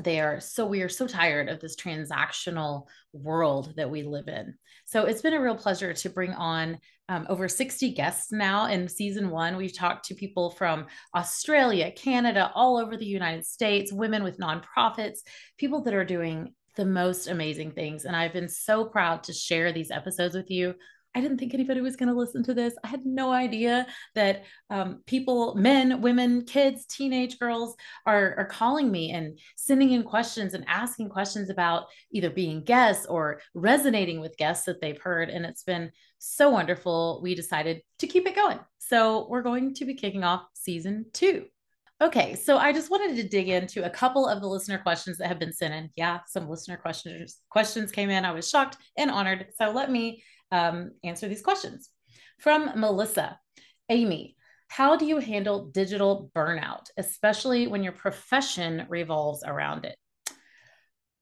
they 0.02 0.20
are 0.20 0.40
so 0.40 0.66
we 0.66 0.82
are 0.82 0.90
so 0.90 1.08
tired 1.08 1.50
of 1.50 1.60
this 1.60 1.76
transactional 1.76 2.88
world 3.12 3.74
that 3.76 3.90
we 3.90 4.04
live 4.04 4.28
in. 4.28 4.56
So 4.86 5.06
it's 5.06 5.22
been 5.22 5.34
a 5.34 5.42
real 5.42 5.56
pleasure 5.56 5.94
to 5.94 6.10
bring 6.10 6.32
on 6.32 6.80
um, 7.10 7.26
over 7.30 7.48
60 7.48 7.94
guests 7.94 8.32
now. 8.32 8.68
In 8.68 8.88
season 8.88 9.30
one 9.30 9.58
we've 9.58 9.76
talked 9.76 10.06
to 10.06 10.16
people 10.16 10.52
from 10.52 10.88
australia 11.16 11.92
canada 11.92 12.52
all 12.56 12.78
over 12.78 12.98
the 12.98 13.06
united 13.06 13.46
states 13.46 13.92
women 13.92 14.24
with 14.24 14.40
nonprofits 14.40 15.20
people 15.58 15.82
that 15.84 15.94
are 15.94 16.06
doing 16.06 16.54
the 16.76 16.86
most 16.86 17.28
amazing 17.28 17.72
things. 17.72 18.06
And 18.06 18.16
i've 18.16 18.34
been 18.34 18.50
so 18.50 18.86
proud 18.86 19.24
to 19.24 19.34
share 19.34 19.72
these 19.72 19.92
episodes 19.92 20.36
with 20.36 20.50
you 20.50 20.76
I 21.16 21.22
didn't 21.22 21.38
think 21.38 21.54
anybody 21.54 21.82
was 21.82 21.96
going 21.96 22.10
to 22.10 22.18
listen 22.18 22.44
to 22.44 22.54
this. 22.54 22.74
I 22.84 22.88
had 22.88 23.06
no 23.06 23.32
idea 23.32 23.86
that 24.16 24.44
um, 24.70 25.02
people, 25.06 25.56
men, 25.56 26.02
women, 26.02 26.44
kids, 26.46 26.86
teenage 26.86 27.38
girls 27.38 27.76
are, 28.06 28.36
are 28.38 28.46
calling 28.46 28.92
me 28.92 29.12
and 29.12 29.38
sending 29.56 29.92
in 29.92 30.04
questions 30.04 30.54
and 30.54 30.66
asking 30.68 31.10
questions 31.10 31.50
about 31.50 31.86
either 32.12 32.30
being 32.30 32.64
guests 32.64 33.06
or 33.06 33.42
resonating 33.54 34.20
with 34.20 34.38
guests 34.38 34.66
that 34.66 34.82
they've 34.82 35.02
heard. 35.02 35.30
And 35.30 35.46
it's 35.46 35.64
been 35.64 35.92
so 36.18 36.50
wonderful. 36.50 37.20
We 37.22 37.36
decided 37.36 37.82
to 38.00 38.08
keep 38.08 38.26
it 38.26 38.36
going. 38.36 38.60
So 38.80 39.28
we're 39.30 39.44
going 39.44 39.76
to 39.76 39.86
be 39.86 39.94
kicking 39.94 40.24
off 40.24 40.46
season 40.54 41.06
two. 41.14 41.46
Okay, 42.02 42.36
so 42.36 42.58
I 42.58 42.74
just 42.74 42.92
wanted 42.92 43.16
to 43.16 43.30
dig 43.30 43.48
into 43.48 43.86
a 43.86 43.90
couple 43.90 44.28
of 44.28 44.42
the 44.42 44.48
listener 44.48 44.78
questions 44.78 45.18
that 45.20 45.28
have 45.28 45.40
been 45.40 45.54
sent 45.54 45.74
in. 45.74 45.90
Yeah, 45.96 46.20
some 46.28 46.50
listener 46.50 46.76
questions 46.76 47.38
questions 47.50 47.92
came 47.92 48.10
in. 48.10 48.26
I 48.26 48.32
was 48.32 48.50
shocked 48.50 48.78
and 48.98 49.10
honored. 49.10 49.48
So 49.58 49.72
let 49.72 49.90
me 49.90 50.22
um, 50.54 50.92
answer 51.04 51.28
these 51.28 51.42
questions. 51.42 51.90
From 52.40 52.80
Melissa, 52.80 53.40
Amy, 53.90 54.38
how 54.68 54.96
do 54.96 55.06
you 55.06 55.18
handle 55.18 55.66
digital 55.66 56.32
burnout, 56.36 56.86
especially 56.96 57.68
when 57.68 57.84
your 57.84 57.94
profession 57.94 58.86
revolves 58.88 59.44
around 59.44 59.86
it? 59.86 59.98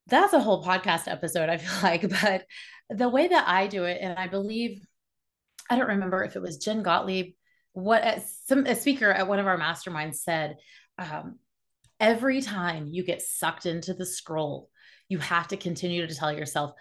That's 0.07 0.33
a 0.33 0.39
whole 0.39 0.63
podcast 0.63 1.07
episode, 1.07 1.49
I 1.49 1.57
feel 1.57 1.83
like. 1.83 2.09
But 2.21 2.45
the 2.89 3.09
way 3.09 3.29
that 3.29 3.47
I 3.47 3.67
do 3.67 3.85
it, 3.85 3.99
and 4.01 4.19
I 4.19 4.27
believe 4.27 4.85
I 5.69 5.77
don't 5.77 5.87
remember 5.87 6.23
if 6.23 6.35
it 6.35 6.41
was 6.41 6.57
Jen 6.57 6.83
Gottlieb, 6.83 7.33
what 7.71 8.21
some 8.45 8.65
a 8.65 8.75
speaker 8.75 9.09
at 9.09 9.29
one 9.29 9.39
of 9.39 9.47
our 9.47 9.57
masterminds 9.57 10.15
said, 10.15 10.57
um, 10.97 11.39
every 12.01 12.41
time 12.41 12.89
you 12.91 13.05
get 13.05 13.21
sucked 13.21 13.65
into 13.65 13.93
the 13.93 14.05
scroll, 14.05 14.69
you 15.07 15.19
have 15.19 15.47
to 15.49 15.57
continue 15.57 16.05
to 16.05 16.15
tell 16.15 16.33
yourself, 16.33 16.73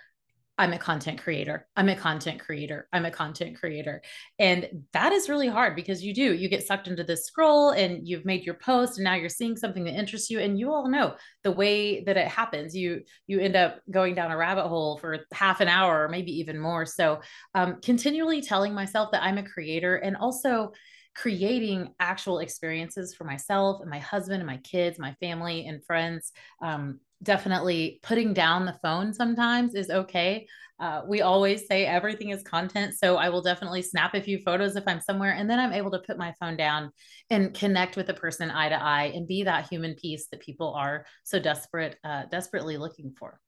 I'm 0.60 0.74
a 0.74 0.78
content 0.78 1.22
creator. 1.22 1.66
I'm 1.74 1.88
a 1.88 1.96
content 1.96 2.38
creator. 2.38 2.86
I'm 2.92 3.06
a 3.06 3.10
content 3.10 3.58
creator. 3.58 4.02
And 4.38 4.84
that 4.92 5.10
is 5.10 5.30
really 5.30 5.48
hard 5.48 5.74
because 5.74 6.04
you 6.04 6.12
do, 6.12 6.34
you 6.34 6.50
get 6.50 6.66
sucked 6.66 6.86
into 6.86 7.02
this 7.02 7.24
scroll 7.24 7.70
and 7.70 8.06
you've 8.06 8.26
made 8.26 8.44
your 8.44 8.56
post 8.56 8.98
and 8.98 9.04
now 9.04 9.14
you're 9.14 9.30
seeing 9.30 9.56
something 9.56 9.84
that 9.84 9.98
interests 9.98 10.28
you. 10.28 10.38
And 10.38 10.58
you 10.58 10.70
all 10.70 10.86
know 10.90 11.14
the 11.44 11.50
way 11.50 12.04
that 12.04 12.18
it 12.18 12.28
happens. 12.28 12.76
You 12.76 13.00
you 13.26 13.40
end 13.40 13.56
up 13.56 13.80
going 13.90 14.14
down 14.14 14.32
a 14.32 14.36
rabbit 14.36 14.68
hole 14.68 14.98
for 14.98 15.20
half 15.32 15.62
an 15.62 15.68
hour 15.68 16.04
or 16.04 16.10
maybe 16.10 16.32
even 16.32 16.58
more. 16.58 16.84
So 16.84 17.22
um, 17.54 17.80
continually 17.80 18.42
telling 18.42 18.74
myself 18.74 19.12
that 19.12 19.22
I'm 19.22 19.38
a 19.38 19.48
creator 19.48 19.96
and 19.96 20.14
also 20.14 20.72
creating 21.14 21.92
actual 21.98 22.38
experiences 22.38 23.14
for 23.14 23.24
myself 23.24 23.80
and 23.80 23.90
my 23.90 23.98
husband 23.98 24.40
and 24.40 24.46
my 24.46 24.58
kids, 24.58 24.98
my 24.98 25.14
family 25.20 25.66
and 25.66 25.84
friends. 25.84 26.32
Um, 26.62 27.00
definitely 27.22 28.00
putting 28.02 28.32
down 28.32 28.64
the 28.64 28.78
phone 28.82 29.12
sometimes 29.12 29.74
is 29.74 29.90
okay. 29.90 30.46
Uh, 30.78 31.02
we 31.06 31.20
always 31.20 31.66
say 31.66 31.84
everything 31.84 32.30
is 32.30 32.42
content. 32.42 32.94
So 32.96 33.16
I 33.16 33.28
will 33.28 33.42
definitely 33.42 33.82
snap 33.82 34.14
a 34.14 34.22
few 34.22 34.38
photos 34.38 34.76
if 34.76 34.84
I'm 34.86 35.00
somewhere, 35.00 35.32
and 35.32 35.48
then 35.48 35.58
I'm 35.58 35.74
able 35.74 35.90
to 35.90 35.98
put 35.98 36.16
my 36.16 36.32
phone 36.40 36.56
down 36.56 36.90
and 37.28 37.52
connect 37.52 37.96
with 37.96 38.06
the 38.06 38.14
person 38.14 38.50
eye 38.50 38.70
to 38.70 38.82
eye 38.82 39.12
and 39.14 39.28
be 39.28 39.42
that 39.42 39.68
human 39.68 39.94
piece 39.94 40.28
that 40.28 40.40
people 40.40 40.72
are 40.72 41.04
so 41.24 41.38
desperate, 41.38 41.98
uh, 42.02 42.24
desperately 42.30 42.78
looking 42.78 43.12
for. 43.18 43.38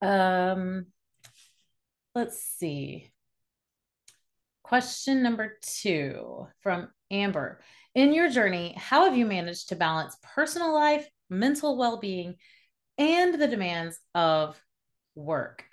Um, 0.00 0.86
let's 2.14 2.40
see. 2.40 3.10
Question 4.68 5.22
number 5.22 5.58
two 5.62 6.46
from 6.60 6.88
Amber. 7.10 7.60
In 7.94 8.12
your 8.12 8.28
journey, 8.28 8.74
how 8.76 9.04
have 9.04 9.16
you 9.16 9.24
managed 9.24 9.70
to 9.70 9.76
balance 9.76 10.16
personal 10.22 10.74
life 10.74 11.08
mental 11.30 11.76
well 11.76 11.98
being, 11.98 12.36
and 12.96 13.40
the 13.40 13.46
demands 13.46 13.98
of 14.14 14.60
work. 15.14 15.64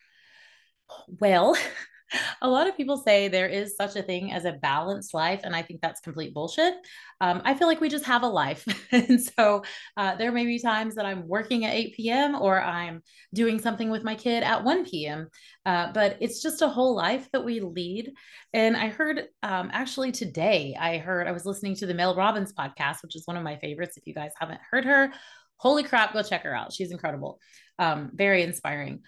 Well, 1.08 1.58
a 2.42 2.50
lot 2.50 2.68
of 2.68 2.78
people 2.78 2.98
say 2.98 3.28
there 3.28 3.48
is 3.48 3.76
such 3.76 3.96
a 3.96 4.04
thing 4.04 4.32
as 4.32 4.46
a 4.46 4.54
balanced 4.54 5.14
life, 5.14 5.42
and 5.44 5.56
I 5.56 5.62
think 5.62 5.82
that's 5.82 6.02
complete 6.02 6.34
bullshit. 6.34 6.74
Um, 7.22 7.42
I 7.46 7.54
feel 7.54 7.68
like 7.68 7.82
we 7.82 7.90
just 7.90 8.06
have 8.06 8.24
a 8.24 8.28
life. 8.28 8.66
and 8.92 9.22
so 9.22 9.64
uh, 9.98 10.16
there 10.16 10.32
may 10.32 10.46
be 10.46 10.60
times 10.60 10.96
that 10.96 11.06
I'm 11.06 11.28
working 11.28 11.66
at 11.66 11.74
8 11.74 11.96
p.m. 11.96 12.36
or 12.36 12.62
I'm 12.62 13.02
doing 13.34 13.60
something 13.60 13.90
with 13.90 14.04
my 14.04 14.16
kid 14.16 14.44
at 14.44 14.64
1 14.64 14.86
p.m., 14.86 15.30
uh, 15.66 15.92
but 15.94 16.18
it's 16.22 16.42
just 16.42 16.62
a 16.62 16.68
whole 16.68 16.96
life 16.96 17.30
that 17.32 17.46
we 17.46 17.60
lead. 17.60 18.12
And 18.54 18.76
I 18.76 18.90
heard 18.90 19.24
um, 19.44 19.70
actually 19.74 20.12
today, 20.12 20.76
I 20.80 20.98
heard, 20.98 21.28
I 21.28 21.32
was 21.32 21.46
listening 21.46 21.76
to 21.78 21.86
the 21.86 21.94
Mel 21.94 22.16
Robbins 22.16 22.54
podcast, 22.54 22.98
which 23.02 23.16
is 23.16 23.24
one 23.26 23.38
of 23.38 23.44
my 23.44 23.58
favorites. 23.58 23.98
If 23.98 24.06
you 24.06 24.14
guys 24.14 24.32
haven't 24.40 24.62
heard 24.70 24.86
her, 24.86 25.12
holy 25.58 25.84
crap, 25.84 26.14
go 26.14 26.22
check 26.22 26.44
her 26.44 26.56
out. 26.56 26.74
She's 26.74 26.92
incredible. 26.92 27.40
Um, 27.80 28.12
very 28.14 28.44
inspiring. 28.44 29.02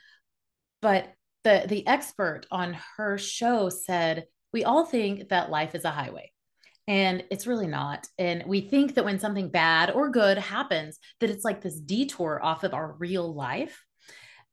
But 0.82 1.12
the 1.48 1.66
the 1.66 1.88
expert 1.88 2.46
on 2.52 2.78
her 2.98 3.18
show 3.18 3.70
said, 3.70 4.26
we 4.52 4.66
all 4.66 4.86
think 4.86 5.30
that 5.30 5.50
life 5.50 5.76
is 5.76 5.86
a 5.86 5.92
highway. 5.92 6.32
And 6.90 7.24
it's 7.32 7.48
really 7.48 7.68
not. 7.68 8.08
And 8.18 8.44
we 8.48 8.62
think 8.62 8.96
that 8.96 9.06
when 9.06 9.20
something 9.20 9.50
bad 9.50 9.92
or 9.92 10.10
good 10.10 10.38
happens, 10.38 11.00
that 11.20 11.30
it's 11.30 11.46
like 11.46 11.62
this 11.62 11.80
detour 11.80 12.40
off 12.44 12.64
of 12.64 12.74
our 12.74 12.96
real 13.00 13.34
life. 13.34 13.82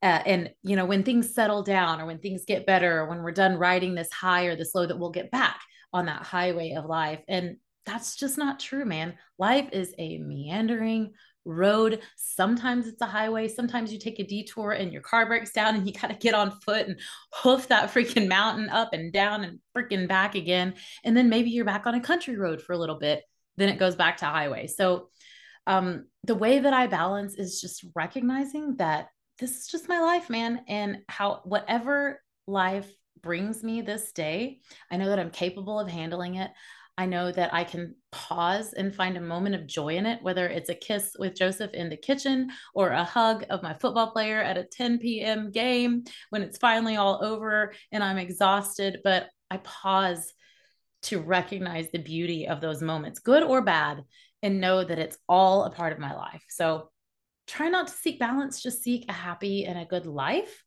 Uh, 0.02 0.22
and 0.26 0.50
you 0.62 0.76
know 0.76 0.84
when 0.84 1.02
things 1.02 1.34
settle 1.34 1.62
down 1.62 2.00
or 2.00 2.06
when 2.06 2.18
things 2.18 2.44
get 2.46 2.66
better 2.66 3.00
or 3.00 3.08
when 3.08 3.22
we're 3.22 3.32
done 3.32 3.56
riding 3.56 3.94
this 3.94 4.12
high 4.12 4.44
or 4.44 4.54
this 4.54 4.74
low 4.74 4.86
that 4.86 4.98
we'll 4.98 5.10
get 5.10 5.30
back 5.30 5.58
on 5.94 6.06
that 6.06 6.22
highway 6.22 6.72
of 6.72 6.84
life 6.84 7.20
and 7.26 7.56
that's 7.86 8.14
just 8.16 8.36
not 8.36 8.60
true 8.60 8.84
man 8.84 9.14
life 9.38 9.70
is 9.72 9.94
a 9.98 10.18
meandering 10.18 11.12
road. 11.44 12.00
Sometimes 12.16 12.86
it's 12.86 13.02
a 13.02 13.06
highway. 13.06 13.48
Sometimes 13.48 13.92
you 13.92 13.98
take 13.98 14.18
a 14.18 14.24
detour 14.24 14.72
and 14.72 14.92
your 14.92 15.02
car 15.02 15.26
breaks 15.26 15.52
down 15.52 15.74
and 15.74 15.86
you 15.86 15.92
got 15.92 16.08
to 16.08 16.16
get 16.16 16.34
on 16.34 16.50
foot 16.60 16.86
and 16.86 16.98
hoof 17.32 17.68
that 17.68 17.92
freaking 17.92 18.28
mountain 18.28 18.68
up 18.70 18.92
and 18.92 19.12
down 19.12 19.44
and 19.44 19.58
freaking 19.76 20.08
back 20.08 20.34
again. 20.34 20.74
And 21.04 21.16
then 21.16 21.28
maybe 21.28 21.50
you're 21.50 21.64
back 21.64 21.86
on 21.86 21.94
a 21.94 22.00
country 22.00 22.36
road 22.36 22.62
for 22.62 22.72
a 22.72 22.78
little 22.78 22.98
bit. 22.98 23.22
Then 23.56 23.68
it 23.68 23.78
goes 23.78 23.96
back 23.96 24.18
to 24.18 24.26
highway. 24.26 24.66
So, 24.66 25.08
um, 25.66 26.06
the 26.24 26.34
way 26.34 26.58
that 26.58 26.74
I 26.74 26.86
balance 26.88 27.36
is 27.36 27.60
just 27.60 27.86
recognizing 27.94 28.76
that 28.76 29.08
this 29.38 29.56
is 29.56 29.66
just 29.66 29.88
my 29.88 30.00
life, 30.00 30.28
man. 30.28 30.62
And 30.68 30.98
how 31.08 31.40
whatever 31.44 32.20
life 32.46 32.90
brings 33.22 33.62
me 33.62 33.80
this 33.80 34.12
day, 34.12 34.60
I 34.90 34.96
know 34.96 35.08
that 35.08 35.18
I'm 35.18 35.30
capable 35.30 35.80
of 35.80 35.88
handling 35.88 36.36
it. 36.36 36.50
I 36.96 37.06
know 37.06 37.32
that 37.32 37.52
I 37.52 37.64
can 37.64 37.96
pause 38.12 38.72
and 38.72 38.94
find 38.94 39.16
a 39.16 39.20
moment 39.20 39.56
of 39.56 39.66
joy 39.66 39.96
in 39.96 40.06
it, 40.06 40.22
whether 40.22 40.46
it's 40.46 40.68
a 40.68 40.74
kiss 40.74 41.16
with 41.18 41.34
Joseph 41.34 41.72
in 41.74 41.88
the 41.88 41.96
kitchen 41.96 42.50
or 42.72 42.90
a 42.90 43.02
hug 43.02 43.44
of 43.50 43.64
my 43.64 43.74
football 43.74 44.12
player 44.12 44.40
at 44.40 44.56
a 44.56 44.64
10 44.64 45.00
p.m. 45.00 45.50
game 45.50 46.04
when 46.30 46.42
it's 46.42 46.58
finally 46.58 46.94
all 46.96 47.24
over 47.24 47.72
and 47.90 48.04
I'm 48.04 48.18
exhausted. 48.18 49.00
But 49.02 49.28
I 49.50 49.56
pause 49.58 50.32
to 51.02 51.18
recognize 51.18 51.90
the 51.90 51.98
beauty 51.98 52.46
of 52.46 52.60
those 52.60 52.80
moments, 52.80 53.18
good 53.18 53.42
or 53.42 53.60
bad, 53.60 54.04
and 54.42 54.60
know 54.60 54.84
that 54.84 54.98
it's 54.98 55.18
all 55.28 55.64
a 55.64 55.70
part 55.70 55.92
of 55.92 55.98
my 55.98 56.14
life. 56.14 56.44
So 56.48 56.90
try 57.48 57.68
not 57.68 57.88
to 57.88 57.92
seek 57.92 58.20
balance, 58.20 58.62
just 58.62 58.84
seek 58.84 59.06
a 59.08 59.12
happy 59.12 59.64
and 59.64 59.78
a 59.78 59.84
good 59.84 60.06
life. 60.06 60.62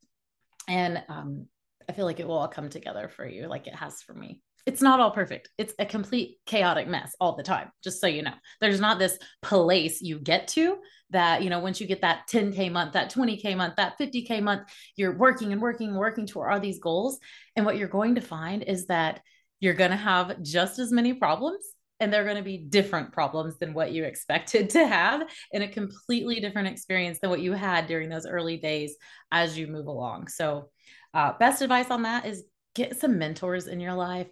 And 0.68 1.02
um, 1.08 1.48
I 1.88 1.94
feel 1.94 2.06
like 2.06 2.20
it 2.20 2.28
will 2.28 2.38
all 2.38 2.50
come 2.50 2.70
together 2.70 3.08
for 3.08 3.26
you, 3.26 3.48
like 3.48 3.66
it 3.68 3.76
has 3.76 4.02
for 4.02 4.14
me 4.14 4.42
it's 4.68 4.82
not 4.82 5.00
all 5.00 5.12
perfect. 5.12 5.50
It's 5.58 5.74
a 5.80 5.86
complete 5.86 6.40
chaotic 6.46 6.90
mess 6.90 7.16
all 7.22 7.38
the 7.38 7.42
time, 7.42 7.72
just 7.82 8.02
so 8.02 8.08
you 8.08 8.22
know. 8.22 8.34
There's 8.60 8.82
not 8.82 9.00
this 9.00 9.18
place 9.42 10.02
you 10.02 10.20
get 10.20 10.50
to 10.50 10.80
that, 11.12 11.42
you 11.42 11.50
know, 11.50 11.60
once 11.60 11.80
you 11.80 11.88
get 11.88 12.02
that 12.02 12.28
10K 12.30 12.70
month, 12.70 12.92
that 12.92 13.14
20K 13.14 13.56
month, 13.56 13.78
that 13.78 13.98
50K 13.98 14.44
month, 14.44 14.68
you're 14.98 15.18
working 15.18 15.54
and 15.54 15.62
working 15.62 15.88
and 15.88 15.98
working 15.98 16.28
toward 16.28 16.52
all 16.52 16.60
these 16.60 16.80
goals. 16.80 17.18
And 17.56 17.66
what 17.66 17.78
you're 17.78 17.88
going 17.88 18.16
to 18.16 18.22
find 18.22 18.62
is 18.62 18.88
that 18.88 19.22
you're 19.62 19.74
going 19.74 19.92
to 19.92 19.98
have 19.98 20.44
just 20.44 20.80
as 20.80 20.92
many 20.92 21.14
problems 21.14 21.64
and 22.02 22.12
they're 22.12 22.26
going 22.26 22.36
to 22.36 22.44
be 22.44 22.58
different 22.58 23.14
problems 23.14 23.58
than 23.58 23.74
what 23.74 23.94
you 23.94 24.04
expected 24.04 24.70
to 24.72 24.86
have 24.86 25.24
in 25.54 25.62
a 25.62 25.68
completely 25.70 26.42
different 26.42 26.68
experience 26.68 27.20
than 27.20 27.30
what 27.30 27.40
you 27.40 27.54
had 27.54 27.88
during 27.88 28.10
those 28.10 28.28
early 28.28 28.58
days 28.58 28.98
as 29.32 29.58
you 29.58 29.68
move 29.68 29.88
along. 29.88 30.28
So, 30.28 30.70
uh, 31.14 31.34
best 31.40 31.62
advice 31.62 31.90
on 31.90 32.04
that 32.04 32.26
is 32.26 32.44
get 32.78 32.98
some 33.00 33.18
mentors 33.18 33.68
in 33.68 33.80
your 33.80 33.94
life 33.94 34.28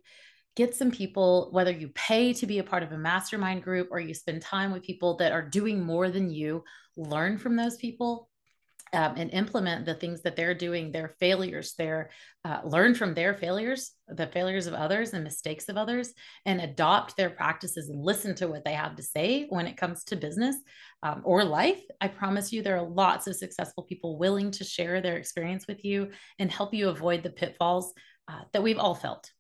get 0.56 0.74
some 0.74 0.92
people, 0.92 1.50
whether 1.52 1.72
you 1.72 1.90
pay 1.90 2.34
to 2.34 2.48
be 2.48 2.60
a 2.60 2.64
part 2.64 2.84
of 2.84 2.92
a 2.92 2.98
mastermind 2.98 3.64
group 3.64 3.90
or 3.92 4.00
you 4.00 4.14
spend 4.14 4.42
time 4.42 4.72
with 4.72 4.84
people 4.84 5.18
that 5.18 5.32
are 5.32 5.48
doing 5.48 5.82
more 5.82 6.10
than 6.10 6.32
you, 6.32 6.64
learn 6.96 7.38
from 7.38 7.56
those 7.56 7.76
people. 7.78 8.30
Um, 8.94 9.16
and 9.18 9.32
implement 9.32 9.86
the 9.86 9.96
things 9.96 10.22
that 10.22 10.38
they're 10.38 10.54
doing, 10.54 10.90
their 10.92 11.16
failures, 11.20 11.74
their 11.78 12.12
uh, 12.46 12.62
learn 12.64 12.96
from 12.96 13.14
their 13.14 13.34
failures, 13.34 13.92
the 14.08 14.28
failures 14.28 14.68
of 14.68 14.74
others 14.74 15.12
and 15.12 15.22
mistakes 15.22 15.68
of 15.68 15.76
others, 15.76 16.14
and 16.46 16.62
adopt 16.62 17.18
their 17.18 17.32
practices 17.32 17.90
and 17.90 18.02
listen 18.02 18.36
to 18.36 18.48
what 18.48 18.64
they 18.64 18.74
have 18.74 18.96
to 18.96 19.04
say 19.04 19.48
when 19.50 19.68
it 19.68 19.76
comes 19.76 20.06
to 20.06 20.16
business 20.16 20.56
um, 21.04 21.24
or 21.26 21.44
life. 21.44 21.82
I 22.00 22.08
promise 22.08 22.54
you, 22.54 22.62
there 22.62 22.78
are 22.78 22.88
lots 22.88 23.28
of 23.28 23.36
successful 23.36 23.84
people 23.84 24.18
willing 24.18 24.52
to 24.52 24.64
share 24.64 25.02
their 25.02 25.18
experience 25.18 25.68
with 25.68 25.84
you 25.84 26.12
and 26.40 26.50
help 26.50 26.74
you 26.74 26.88
avoid 26.88 27.22
the 27.22 27.32
pitfalls 27.32 27.92
uh, 28.28 28.42
that 28.54 28.64
we've 28.64 28.80
all 28.80 28.96
felt 28.96 29.32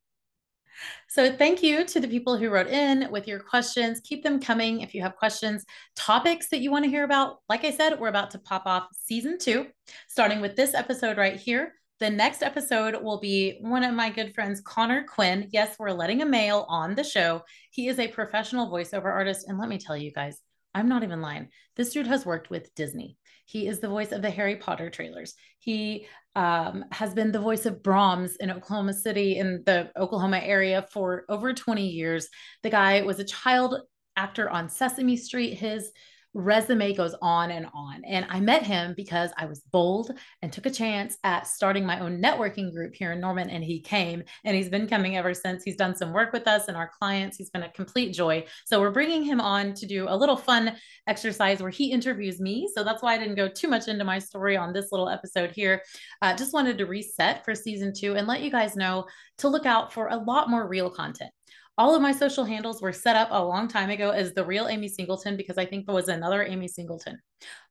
so 1.07 1.31
thank 1.35 1.63
you 1.63 1.85
to 1.85 1.99
the 1.99 2.07
people 2.07 2.37
who 2.37 2.49
wrote 2.49 2.67
in 2.67 3.09
with 3.11 3.27
your 3.27 3.39
questions. 3.39 4.01
Keep 4.01 4.23
them 4.23 4.39
coming 4.39 4.81
if 4.81 4.93
you 4.93 5.01
have 5.01 5.15
questions, 5.15 5.65
topics 5.95 6.49
that 6.49 6.59
you 6.59 6.71
want 6.71 6.85
to 6.85 6.91
hear 6.91 7.03
about. 7.03 7.37
Like 7.49 7.63
I 7.63 7.71
said, 7.71 7.99
we're 7.99 8.09
about 8.09 8.31
to 8.31 8.39
pop 8.39 8.63
off 8.65 8.87
season 8.91 9.37
two, 9.37 9.67
starting 10.07 10.41
with 10.41 10.55
this 10.55 10.73
episode 10.73 11.17
right 11.17 11.39
here. 11.39 11.73
The 11.99 12.09
next 12.09 12.43
episode 12.43 13.01
will 13.01 13.19
be 13.19 13.57
one 13.61 13.83
of 13.83 13.93
my 13.93 14.09
good 14.09 14.35
friends, 14.35 14.59
Connor 14.59 15.05
Quinn. 15.05 15.47
Yes, 15.51 15.77
we're 15.79 15.91
letting 15.91 16.21
a 16.21 16.25
male 16.25 16.65
on 16.67 16.93
the 16.93 17.05
show. 17.05 17.43
He 17.71 17.87
is 17.87 17.99
a 17.99 18.09
professional 18.09 18.69
voiceover 18.69 19.05
artist. 19.05 19.47
And 19.47 19.57
let 19.57 19.69
me 19.69 19.77
tell 19.77 19.95
you 19.95 20.11
guys, 20.11 20.41
I'm 20.73 20.89
not 20.89 21.03
even 21.03 21.21
lying. 21.21 21.49
This 21.77 21.93
dude 21.93 22.07
has 22.07 22.25
worked 22.25 22.49
with 22.49 22.75
Disney. 22.75 23.17
He 23.45 23.67
is 23.67 23.79
the 23.79 23.87
voice 23.87 24.11
of 24.11 24.21
the 24.21 24.29
Harry 24.29 24.57
Potter 24.57 24.89
trailers. 24.89 25.35
He 25.59 26.07
um, 26.35 26.85
has 26.91 27.13
been 27.13 27.31
the 27.31 27.39
voice 27.39 27.65
of 27.65 27.81
Braum's 27.81 28.35
in 28.37 28.51
Oklahoma 28.51 28.93
City 28.93 29.37
in 29.37 29.63
the 29.65 29.91
Oklahoma 29.97 30.39
area 30.39 30.85
for 30.91 31.25
over 31.29 31.53
20 31.53 31.87
years. 31.87 32.27
The 32.63 32.69
guy 32.69 33.01
was 33.01 33.19
a 33.19 33.25
child 33.25 33.81
actor 34.17 34.49
on 34.49 34.69
Sesame 34.69 35.17
Street. 35.17 35.55
His 35.55 35.91
resume 36.35 36.93
goes 36.93 37.15
on 37.21 37.49
and 37.49 37.65
on. 37.73 38.03
And 38.05 38.25
I 38.29 38.39
met 38.39 38.61
him 38.61 38.93
because 38.95 39.31
I 39.37 39.45
was 39.45 39.61
bold 39.71 40.11
and 40.41 40.51
took 40.51 40.65
a 40.65 40.71
chance 40.71 41.17
at 41.23 41.47
starting 41.47 41.85
my 41.85 41.99
own 42.01 42.21
networking 42.21 42.73
group 42.73 42.93
here 42.93 43.13
in 43.13 43.21
Norman. 43.21 43.49
And 43.49 43.63
he 43.63 43.79
came 43.79 44.21
and 44.43 44.55
he's 44.55 44.69
been 44.69 44.87
coming 44.87 45.17
ever 45.17 45.33
since. 45.33 45.63
He's 45.63 45.77
done 45.77 45.95
some 45.95 46.11
work 46.11 46.33
with 46.33 46.47
us 46.47 46.67
and 46.67 46.75
our 46.75 46.91
clients. 46.99 47.37
He's 47.37 47.49
been 47.49 47.63
a 47.63 47.71
complete 47.71 48.13
joy. 48.13 48.45
So 48.65 48.81
we're 48.81 48.91
bringing 48.91 49.23
him 49.23 49.39
on 49.39 49.73
to 49.75 49.85
do 49.85 50.05
a 50.09 50.15
little 50.15 50.35
fun 50.35 50.75
exercise 51.07 51.61
where 51.61 51.71
he 51.71 51.91
interviews 51.91 52.39
me. 52.41 52.69
So 52.75 52.83
that's 52.83 53.01
why 53.01 53.15
I 53.15 53.17
didn't 53.17 53.35
go 53.35 53.47
too 53.47 53.69
much 53.69 53.87
into 53.87 54.03
my 54.03 54.19
story 54.19 54.57
on 54.57 54.73
this 54.73 54.91
little 54.91 55.09
episode 55.09 55.51
here. 55.51 55.81
Uh, 56.21 56.35
just 56.35 56.53
wanted 56.53 56.77
to 56.77 56.85
reset 56.85 57.45
for 57.45 57.55
season 57.55 57.93
two 57.95 58.15
and 58.15 58.27
let 58.27 58.41
you 58.41 58.51
guys 58.51 58.75
know 58.75 59.05
to 59.37 59.47
look 59.47 59.65
out 59.65 59.93
for 59.93 60.09
a 60.09 60.17
lot 60.17 60.49
more 60.49 60.67
real 60.67 60.89
content 60.89 61.31
all 61.77 61.95
of 61.95 62.01
my 62.01 62.11
social 62.11 62.45
handles 62.45 62.81
were 62.81 62.93
set 62.93 63.15
up 63.15 63.29
a 63.31 63.43
long 63.43 63.67
time 63.67 63.89
ago 63.89 64.11
as 64.11 64.33
the 64.33 64.45
real 64.45 64.67
Amy 64.67 64.87
Singleton 64.87 65.35
because 65.35 65.57
I 65.57 65.65
think 65.65 65.85
there 65.85 65.95
was 65.95 66.07
another 66.07 66.43
Amy 66.43 66.67
Singleton. 66.67 67.19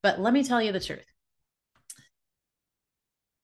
But 0.02 0.20
let 0.20 0.34
me 0.34 0.44
tell 0.44 0.60
you 0.60 0.72
the 0.72 0.80
truth. 0.80 1.06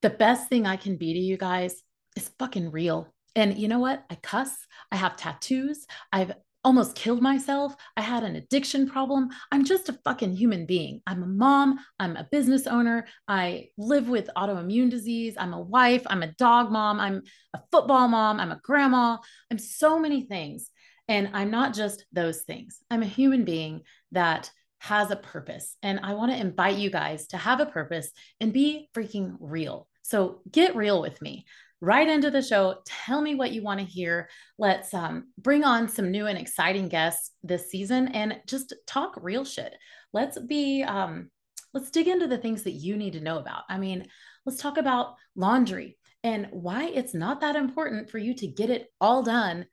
The 0.02 0.10
best 0.10 0.48
thing 0.48 0.66
I 0.66 0.76
can 0.76 0.96
be 0.96 1.14
to 1.14 1.18
you 1.18 1.36
guys 1.36 1.82
is 2.16 2.30
fucking 2.38 2.70
real. 2.70 3.12
And 3.36 3.56
you 3.56 3.68
know 3.68 3.78
what? 3.78 4.04
I 4.10 4.16
cuss. 4.16 4.54
I 4.90 4.96
have 4.96 5.16
tattoos. 5.16 5.86
I've 6.12 6.32
almost 6.62 6.94
killed 6.94 7.22
myself. 7.22 7.74
I 7.96 8.02
had 8.02 8.22
an 8.22 8.36
addiction 8.36 8.88
problem. 8.88 9.30
I'm 9.50 9.64
just 9.64 9.88
a 9.88 9.98
fucking 10.04 10.34
human 10.34 10.66
being. 10.66 11.00
I'm 11.06 11.22
a 11.22 11.26
mom. 11.26 11.78
I'm 11.98 12.16
a 12.16 12.28
business 12.30 12.66
owner. 12.66 13.06
I 13.26 13.68
live 13.78 14.08
with 14.08 14.30
autoimmune 14.36 14.90
disease. 14.90 15.34
I'm 15.38 15.54
a 15.54 15.60
wife. 15.60 16.02
I'm 16.06 16.22
a 16.22 16.32
dog 16.32 16.70
mom. 16.70 17.00
I'm 17.00 17.22
a 17.54 17.60
football 17.70 18.08
mom. 18.08 18.40
I'm 18.40 18.52
a 18.52 18.60
grandma. 18.62 19.16
I'm 19.50 19.58
so 19.58 19.98
many 19.98 20.22
things. 20.22 20.70
And 21.08 21.30
I'm 21.32 21.50
not 21.50 21.74
just 21.74 22.04
those 22.12 22.42
things. 22.42 22.78
I'm 22.90 23.02
a 23.02 23.06
human 23.06 23.44
being 23.44 23.82
that 24.12 24.50
has 24.78 25.10
a 25.10 25.16
purpose. 25.16 25.76
And 25.82 26.00
I 26.02 26.14
want 26.14 26.32
to 26.32 26.38
invite 26.38 26.76
you 26.76 26.90
guys 26.90 27.26
to 27.28 27.36
have 27.36 27.60
a 27.60 27.66
purpose 27.66 28.10
and 28.40 28.52
be 28.52 28.88
freaking 28.94 29.36
real. 29.40 29.88
So 30.02 30.40
get 30.50 30.76
real 30.76 31.00
with 31.00 31.20
me 31.20 31.46
right 31.80 32.08
into 32.08 32.30
the 32.30 32.42
show. 32.42 32.76
Tell 32.84 33.20
me 33.20 33.34
what 33.34 33.52
you 33.52 33.62
want 33.62 33.80
to 33.80 33.86
hear. 33.86 34.28
Let's 34.58 34.92
um, 34.92 35.28
bring 35.38 35.64
on 35.64 35.88
some 35.88 36.10
new 36.10 36.26
and 36.26 36.38
exciting 36.38 36.88
guests 36.88 37.32
this 37.42 37.70
season 37.70 38.08
and 38.08 38.38
just 38.46 38.74
talk 38.86 39.14
real 39.20 39.44
shit. 39.44 39.74
Let's 40.12 40.38
be, 40.38 40.82
um, 40.82 41.30
let's 41.72 41.90
dig 41.90 42.08
into 42.08 42.26
the 42.26 42.38
things 42.38 42.64
that 42.64 42.72
you 42.72 42.96
need 42.96 43.14
to 43.14 43.20
know 43.20 43.38
about. 43.38 43.62
I 43.68 43.78
mean, 43.78 44.06
let's 44.44 44.60
talk 44.60 44.76
about 44.76 45.14
laundry 45.34 45.96
and 46.22 46.48
why 46.50 46.84
it's 46.84 47.14
not 47.14 47.40
that 47.40 47.56
important 47.56 48.10
for 48.10 48.18
you 48.18 48.34
to 48.34 48.46
get 48.46 48.70
it 48.70 48.92
all 49.00 49.22
done 49.22 49.66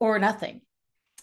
or 0.00 0.18
nothing. 0.18 0.62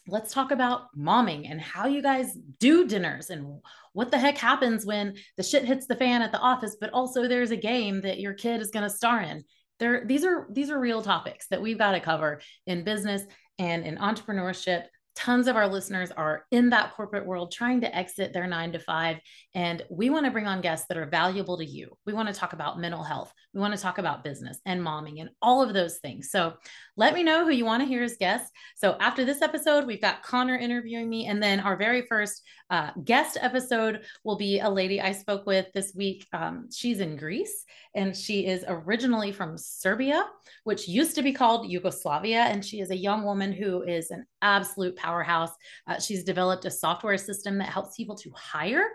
Let's 0.07 0.33
talk 0.33 0.51
about 0.51 0.95
momming 0.97 1.49
and 1.49 1.59
how 1.59 1.87
you 1.87 2.01
guys 2.01 2.33
do 2.59 2.87
dinners 2.87 3.29
and 3.29 3.61
what 3.93 4.11
the 4.11 4.17
heck 4.17 4.37
happens 4.37 4.85
when 4.85 5.15
the 5.37 5.43
shit 5.43 5.65
hits 5.65 5.87
the 5.87 5.95
fan 5.95 6.21
at 6.21 6.31
the 6.31 6.39
office, 6.39 6.77
but 6.79 6.91
also 6.91 7.27
there's 7.27 7.51
a 7.51 7.57
game 7.57 8.01
that 8.01 8.19
your 8.19 8.33
kid 8.33 8.61
is 8.61 8.71
going 8.71 8.83
to 8.83 8.89
star 8.89 9.21
in 9.21 9.43
there 9.79 10.05
these 10.05 10.25
are 10.25 10.47
these 10.51 10.69
are 10.69 10.79
real 10.79 11.01
topics 11.01 11.47
that 11.47 11.61
we've 11.61 11.77
got 11.77 11.91
to 11.91 11.99
cover 11.99 12.41
in 12.67 12.83
business 12.83 13.23
and 13.57 13.85
in 13.85 13.97
entrepreneurship 13.97 14.85
tons 15.15 15.47
of 15.47 15.55
our 15.55 15.67
listeners 15.67 16.11
are 16.11 16.45
in 16.51 16.69
that 16.69 16.93
corporate 16.95 17.25
world 17.25 17.51
trying 17.51 17.81
to 17.81 17.95
exit 17.95 18.33
their 18.33 18.47
nine 18.47 18.71
to 18.71 18.79
five. 18.79 19.17
And 19.53 19.81
we 19.89 20.09
want 20.09 20.25
to 20.25 20.31
bring 20.31 20.47
on 20.47 20.61
guests 20.61 20.87
that 20.87 20.97
are 20.97 21.05
valuable 21.05 21.57
to 21.57 21.65
you. 21.65 21.97
We 22.05 22.13
want 22.13 22.27
to 22.29 22.33
talk 22.33 22.53
about 22.53 22.79
mental 22.79 23.03
health. 23.03 23.33
We 23.53 23.59
want 23.59 23.75
to 23.75 23.81
talk 23.81 23.97
about 23.97 24.23
business 24.23 24.59
and 24.65 24.81
momming 24.81 25.19
and 25.19 25.29
all 25.41 25.61
of 25.61 25.73
those 25.73 25.97
things. 25.97 26.29
So 26.31 26.53
let 26.95 27.13
me 27.13 27.23
know 27.23 27.43
who 27.43 27.51
you 27.51 27.65
want 27.65 27.81
to 27.81 27.87
hear 27.87 28.03
as 28.03 28.17
guests. 28.17 28.51
So 28.75 28.95
after 28.99 29.25
this 29.25 29.41
episode, 29.41 29.85
we've 29.85 30.01
got 30.01 30.23
Connor 30.23 30.57
interviewing 30.57 31.09
me. 31.09 31.25
And 31.25 31.41
then 31.41 31.59
our 31.59 31.75
very 31.75 32.03
first 32.03 32.41
uh, 32.69 32.91
guest 33.03 33.37
episode 33.41 34.01
will 34.23 34.37
be 34.37 34.59
a 34.59 34.69
lady 34.69 35.01
I 35.01 35.11
spoke 35.11 35.45
with 35.45 35.67
this 35.73 35.93
week. 35.95 36.27
Um, 36.33 36.69
she's 36.71 36.99
in 36.99 37.17
Greece 37.17 37.65
and 37.95 38.15
she 38.15 38.45
is 38.45 38.63
originally 38.67 39.31
from 39.31 39.57
Serbia, 39.57 40.25
which 40.63 40.87
used 40.87 41.15
to 41.15 41.23
be 41.23 41.33
called 41.33 41.69
Yugoslavia. 41.69 42.41
And 42.41 42.63
she 42.63 42.79
is 42.79 42.91
a 42.91 42.97
young 42.97 43.23
woman 43.23 43.51
who 43.51 43.81
is 43.83 44.11
an 44.11 44.25
absolute 44.41 44.95
powerhouse. 44.95 45.51
Uh, 45.87 45.99
she's 45.99 46.23
developed 46.23 46.65
a 46.65 46.71
software 46.71 47.17
system 47.17 47.57
that 47.57 47.69
helps 47.69 47.95
people 47.95 48.15
to 48.15 48.31
hire 48.35 48.85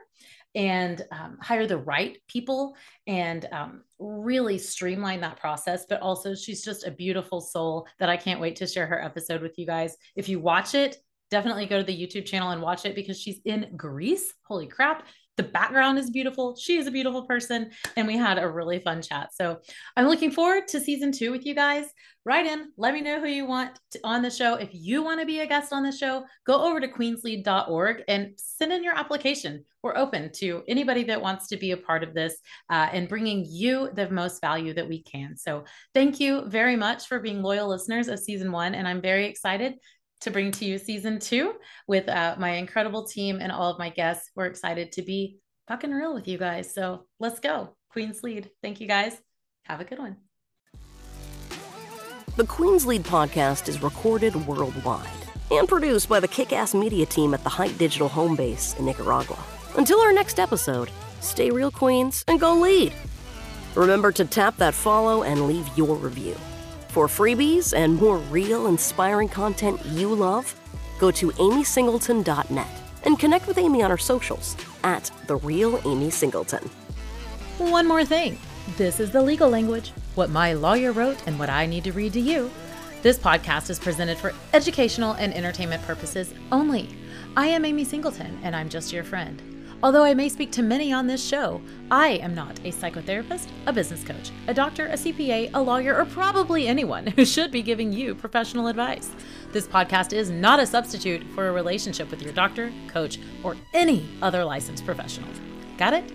and 0.55 1.03
um, 1.11 1.37
hire 1.41 1.67
the 1.67 1.77
right 1.77 2.19
people 2.29 2.77
and 3.07 3.49
um, 3.53 3.83
really 3.99 4.59
streamline 4.59 5.21
that 5.21 5.39
process. 5.39 5.85
But 5.89 6.01
also, 6.01 6.35
she's 6.35 6.65
just 6.65 6.87
a 6.87 6.91
beautiful 6.91 7.41
soul 7.41 7.87
that 7.99 8.09
I 8.09 8.17
can't 8.17 8.41
wait 8.41 8.57
to 8.57 8.67
share 8.67 8.87
her 8.87 9.03
episode 9.03 9.43
with 9.43 9.59
you 9.59 9.67
guys. 9.67 9.97
If 10.15 10.29
you 10.29 10.39
watch 10.39 10.75
it, 10.75 10.97
definitely 11.31 11.67
go 11.67 11.79
to 11.79 11.85
the 11.85 12.07
YouTube 12.07 12.27
channel 12.27 12.51
and 12.51 12.63
watch 12.63 12.85
it 12.85 12.95
because 12.95 13.21
she's 13.21 13.41
in 13.45 13.73
Greece. 13.77 14.33
Holy 14.47 14.69
crap 14.69 15.07
the 15.37 15.43
background 15.43 15.99
is 15.99 16.11
beautiful. 16.11 16.57
She 16.57 16.77
is 16.77 16.87
a 16.87 16.91
beautiful 16.91 17.27
person. 17.27 17.71
And 17.97 18.07
we 18.07 18.17
had 18.17 18.39
a 18.39 18.49
really 18.49 18.79
fun 18.79 19.03
chat. 19.03 19.35
So 19.35 19.59
I'm 19.97 20.07
looking 20.07 20.31
forward 20.31 20.69
to 20.69 20.81
season 20.81 21.13
two 21.13 21.31
with 21.31 21.45
you 21.45 21.55
guys. 21.55 21.87
Write 22.27 22.47
in, 22.47 22.73
let 22.79 22.95
me 22.95 23.03
know 23.03 23.21
who 23.21 23.27
you 23.27 23.45
want 23.45 23.79
to, 23.91 24.01
on 24.03 24.23
the 24.23 24.31
show. 24.31 24.55
If 24.55 24.71
you 24.73 25.03
want 25.03 25.21
to 25.21 25.27
be 25.27 25.41
a 25.41 25.47
guest 25.47 25.75
on 25.75 25.83
the 25.83 25.93
show, 25.93 26.25
go 26.47 26.65
over 26.65 26.81
to 26.81 26.89
queenslead.org 26.89 28.03
and 28.09 28.33
send 28.37 28.73
in 28.73 28.83
your 28.83 28.97
application. 28.97 29.63
We're 29.83 29.99
open 29.99 30.33
to 30.37 30.63
anybody 30.67 31.05
that 31.05 31.21
wants 31.21 31.49
to 31.49 31.59
be 31.59 31.73
a 31.73 31.77
part 31.77 32.03
of 32.03 32.15
this 32.15 32.37
uh, 32.71 32.89
and 32.91 33.11
bringing 33.11 33.45
you 33.47 33.91
the 33.93 34.09
most 34.09 34.41
value 34.41 34.73
that 34.73 34.89
we 34.89 35.03
can. 35.03 35.37
So 35.37 35.65
thank 35.93 36.19
you 36.19 36.45
very 36.47 36.77
much 36.77 37.07
for 37.09 37.21
being 37.21 37.43
loyal 37.43 37.69
listeners 37.69 38.09
of 38.09 38.19
season 38.19 38.51
one. 38.51 38.75
And 38.75 38.89
I'm 38.89 39.03
very 39.03 39.27
excited 39.27 39.75
to 40.25 40.31
bring 40.31 40.51
to 40.51 40.65
you 40.65 40.79
season 40.79 41.19
two 41.19 41.55
with 41.87 42.09
uh, 42.09 42.35
my 42.39 42.51
incredible 42.51 43.07
team 43.07 43.39
and 43.41 43.53
all 43.53 43.71
of 43.71 43.79
my 43.79 43.91
guests. 43.91 44.31
We're 44.35 44.47
excited 44.47 44.93
to 44.93 45.03
be 45.03 45.39
fucking 45.69 45.93
real 45.93 46.15
with 46.15 46.27
you 46.27 46.39
guys. 46.39 46.75
So 46.75 47.07
let's 47.21 47.41
go. 47.41 47.77
Queen's 47.91 48.23
Lead. 48.23 48.51
Thank 48.63 48.81
you 48.81 48.89
guys. 48.89 49.17
Have 49.65 49.81
a 49.81 49.85
good 49.85 49.99
one. 49.99 50.17
The 52.37 52.47
Queen's 52.47 52.85
Lead 52.85 53.05
podcast 53.05 53.69
is 53.69 53.83
recorded 53.83 54.35
worldwide 54.47 55.07
and 55.51 55.69
produced 55.69 56.09
by 56.09 56.21
the 56.21 56.29
kick 56.29 56.53
ass 56.53 56.75
media 56.75 57.07
team 57.07 57.33
at 57.33 57.45
the 57.45 57.51
Hite 57.51 57.79
Digital 57.79 58.09
home 58.09 58.35
base 58.35 58.75
in 58.79 58.87
Nicaragua. 58.87 59.39
Until 59.77 60.01
our 60.01 60.13
next 60.13 60.41
episode, 60.41 60.91
stay 61.21 61.51
real, 61.51 61.71
Queens, 61.71 62.25
and 62.27 62.41
go 62.41 62.55
lead. 62.55 62.93
Remember 63.75 64.11
to 64.13 64.25
tap 64.25 64.57
that 64.57 64.75
follow 64.75 65.23
and 65.23 65.47
leave 65.47 65.69
your 65.77 65.97
review. 65.97 66.37
For 66.95 67.09
freebies 67.09 67.77
and 67.77 67.97
more 67.97 68.19
real, 68.19 68.69
inspiring 68.69 69.29
content 69.29 69.85
you 69.85 70.15
love, 70.15 70.55
go 71.01 71.11
to 71.11 71.33
amysingleton.net 71.33 72.69
and 73.03 73.19
connect 73.19 73.49
with 73.49 73.59
Amy 73.59 73.83
on 73.83 73.91
her 73.91 73.99
socials 73.99 74.57
at 74.85 75.11
The 75.27 75.35
Real 75.35 75.81
Amy 75.85 76.11
Singleton. 76.11 76.71
One 77.59 77.89
more 77.89 78.05
thing 78.05 78.39
this 78.77 79.01
is 79.01 79.11
the 79.11 79.21
legal 79.21 79.51
language, 79.51 79.91
what 80.15 80.31
my 80.31 80.53
lawyer 80.53 80.93
wrote 80.93 81.19
and 81.27 81.37
what 81.37 81.51
I 81.51 81.67
need 81.67 81.83
to 81.83 81.93
read 81.93 82.13
to 82.13 82.21
you. 82.21 82.49
This 83.03 83.19
podcast 83.19 83.71
is 83.71 83.81
presented 83.81 84.17
for 84.17 84.33
educational 84.53 85.15
and 85.15 85.35
entertainment 85.35 85.83
purposes 85.83 86.33
only. 86.53 86.97
I 87.37 87.49
am 87.49 87.65
Amy 87.65 87.83
Singleton, 87.83 88.39
and 88.45 88.55
I'm 88.55 88.69
just 88.69 88.93
your 88.93 89.03
friend. 89.03 89.54
Although 89.85 90.05
I 90.05 90.15
may 90.15 90.31
speak 90.31 90.51
to 90.53 90.63
many 90.63 90.95
on 90.95 91.07
this 91.07 91.23
show, 91.23 91.61
I 91.91 92.13
am 92.13 92.35
not 92.35 92.59
a 92.61 92.73
psychotherapist, 92.73 93.49
a 93.67 93.73
business 93.73 94.03
coach, 94.03 94.31
a 94.49 94.55
doctor, 94.55 94.87
a 94.87 94.95
CPA, 94.95 95.51
a 95.53 95.61
lawyer, 95.61 95.95
or 95.95 96.07
probably 96.07 96.67
anyone 96.67 97.07
who 97.09 97.27
should 97.27 97.51
be 97.51 97.61
giving 97.61 97.93
you 97.93 98.15
professional 98.15 98.69
advice. 98.69 99.11
This 99.53 99.69
podcast 99.69 100.15
is 100.15 100.31
not 100.31 100.59
a 100.59 100.67
substitute 100.67 101.23
for 101.35 101.49
a 101.49 101.53
relationship 101.53 102.11
with 102.11 102.23
your 102.23 102.33
doctor, 102.33 102.73
coach, 102.89 103.19
or 103.43 103.57
any 103.75 104.09
other 104.23 104.43
licensed 104.43 104.87
professional. 104.87 105.29
Got 105.77 105.93
it? 105.93 106.11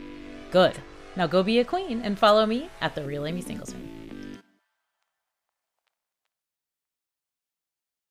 Good. 0.49 0.79
Now 1.15 1.27
go 1.27 1.43
be 1.43 1.59
a 1.59 1.63
queen 1.63 2.01
and 2.01 2.17
follow 2.17 2.47
me 2.47 2.71
at 2.81 2.95
The 2.95 3.05
Real 3.05 3.27
Amy 3.27 3.43
Singleton. 3.43 3.98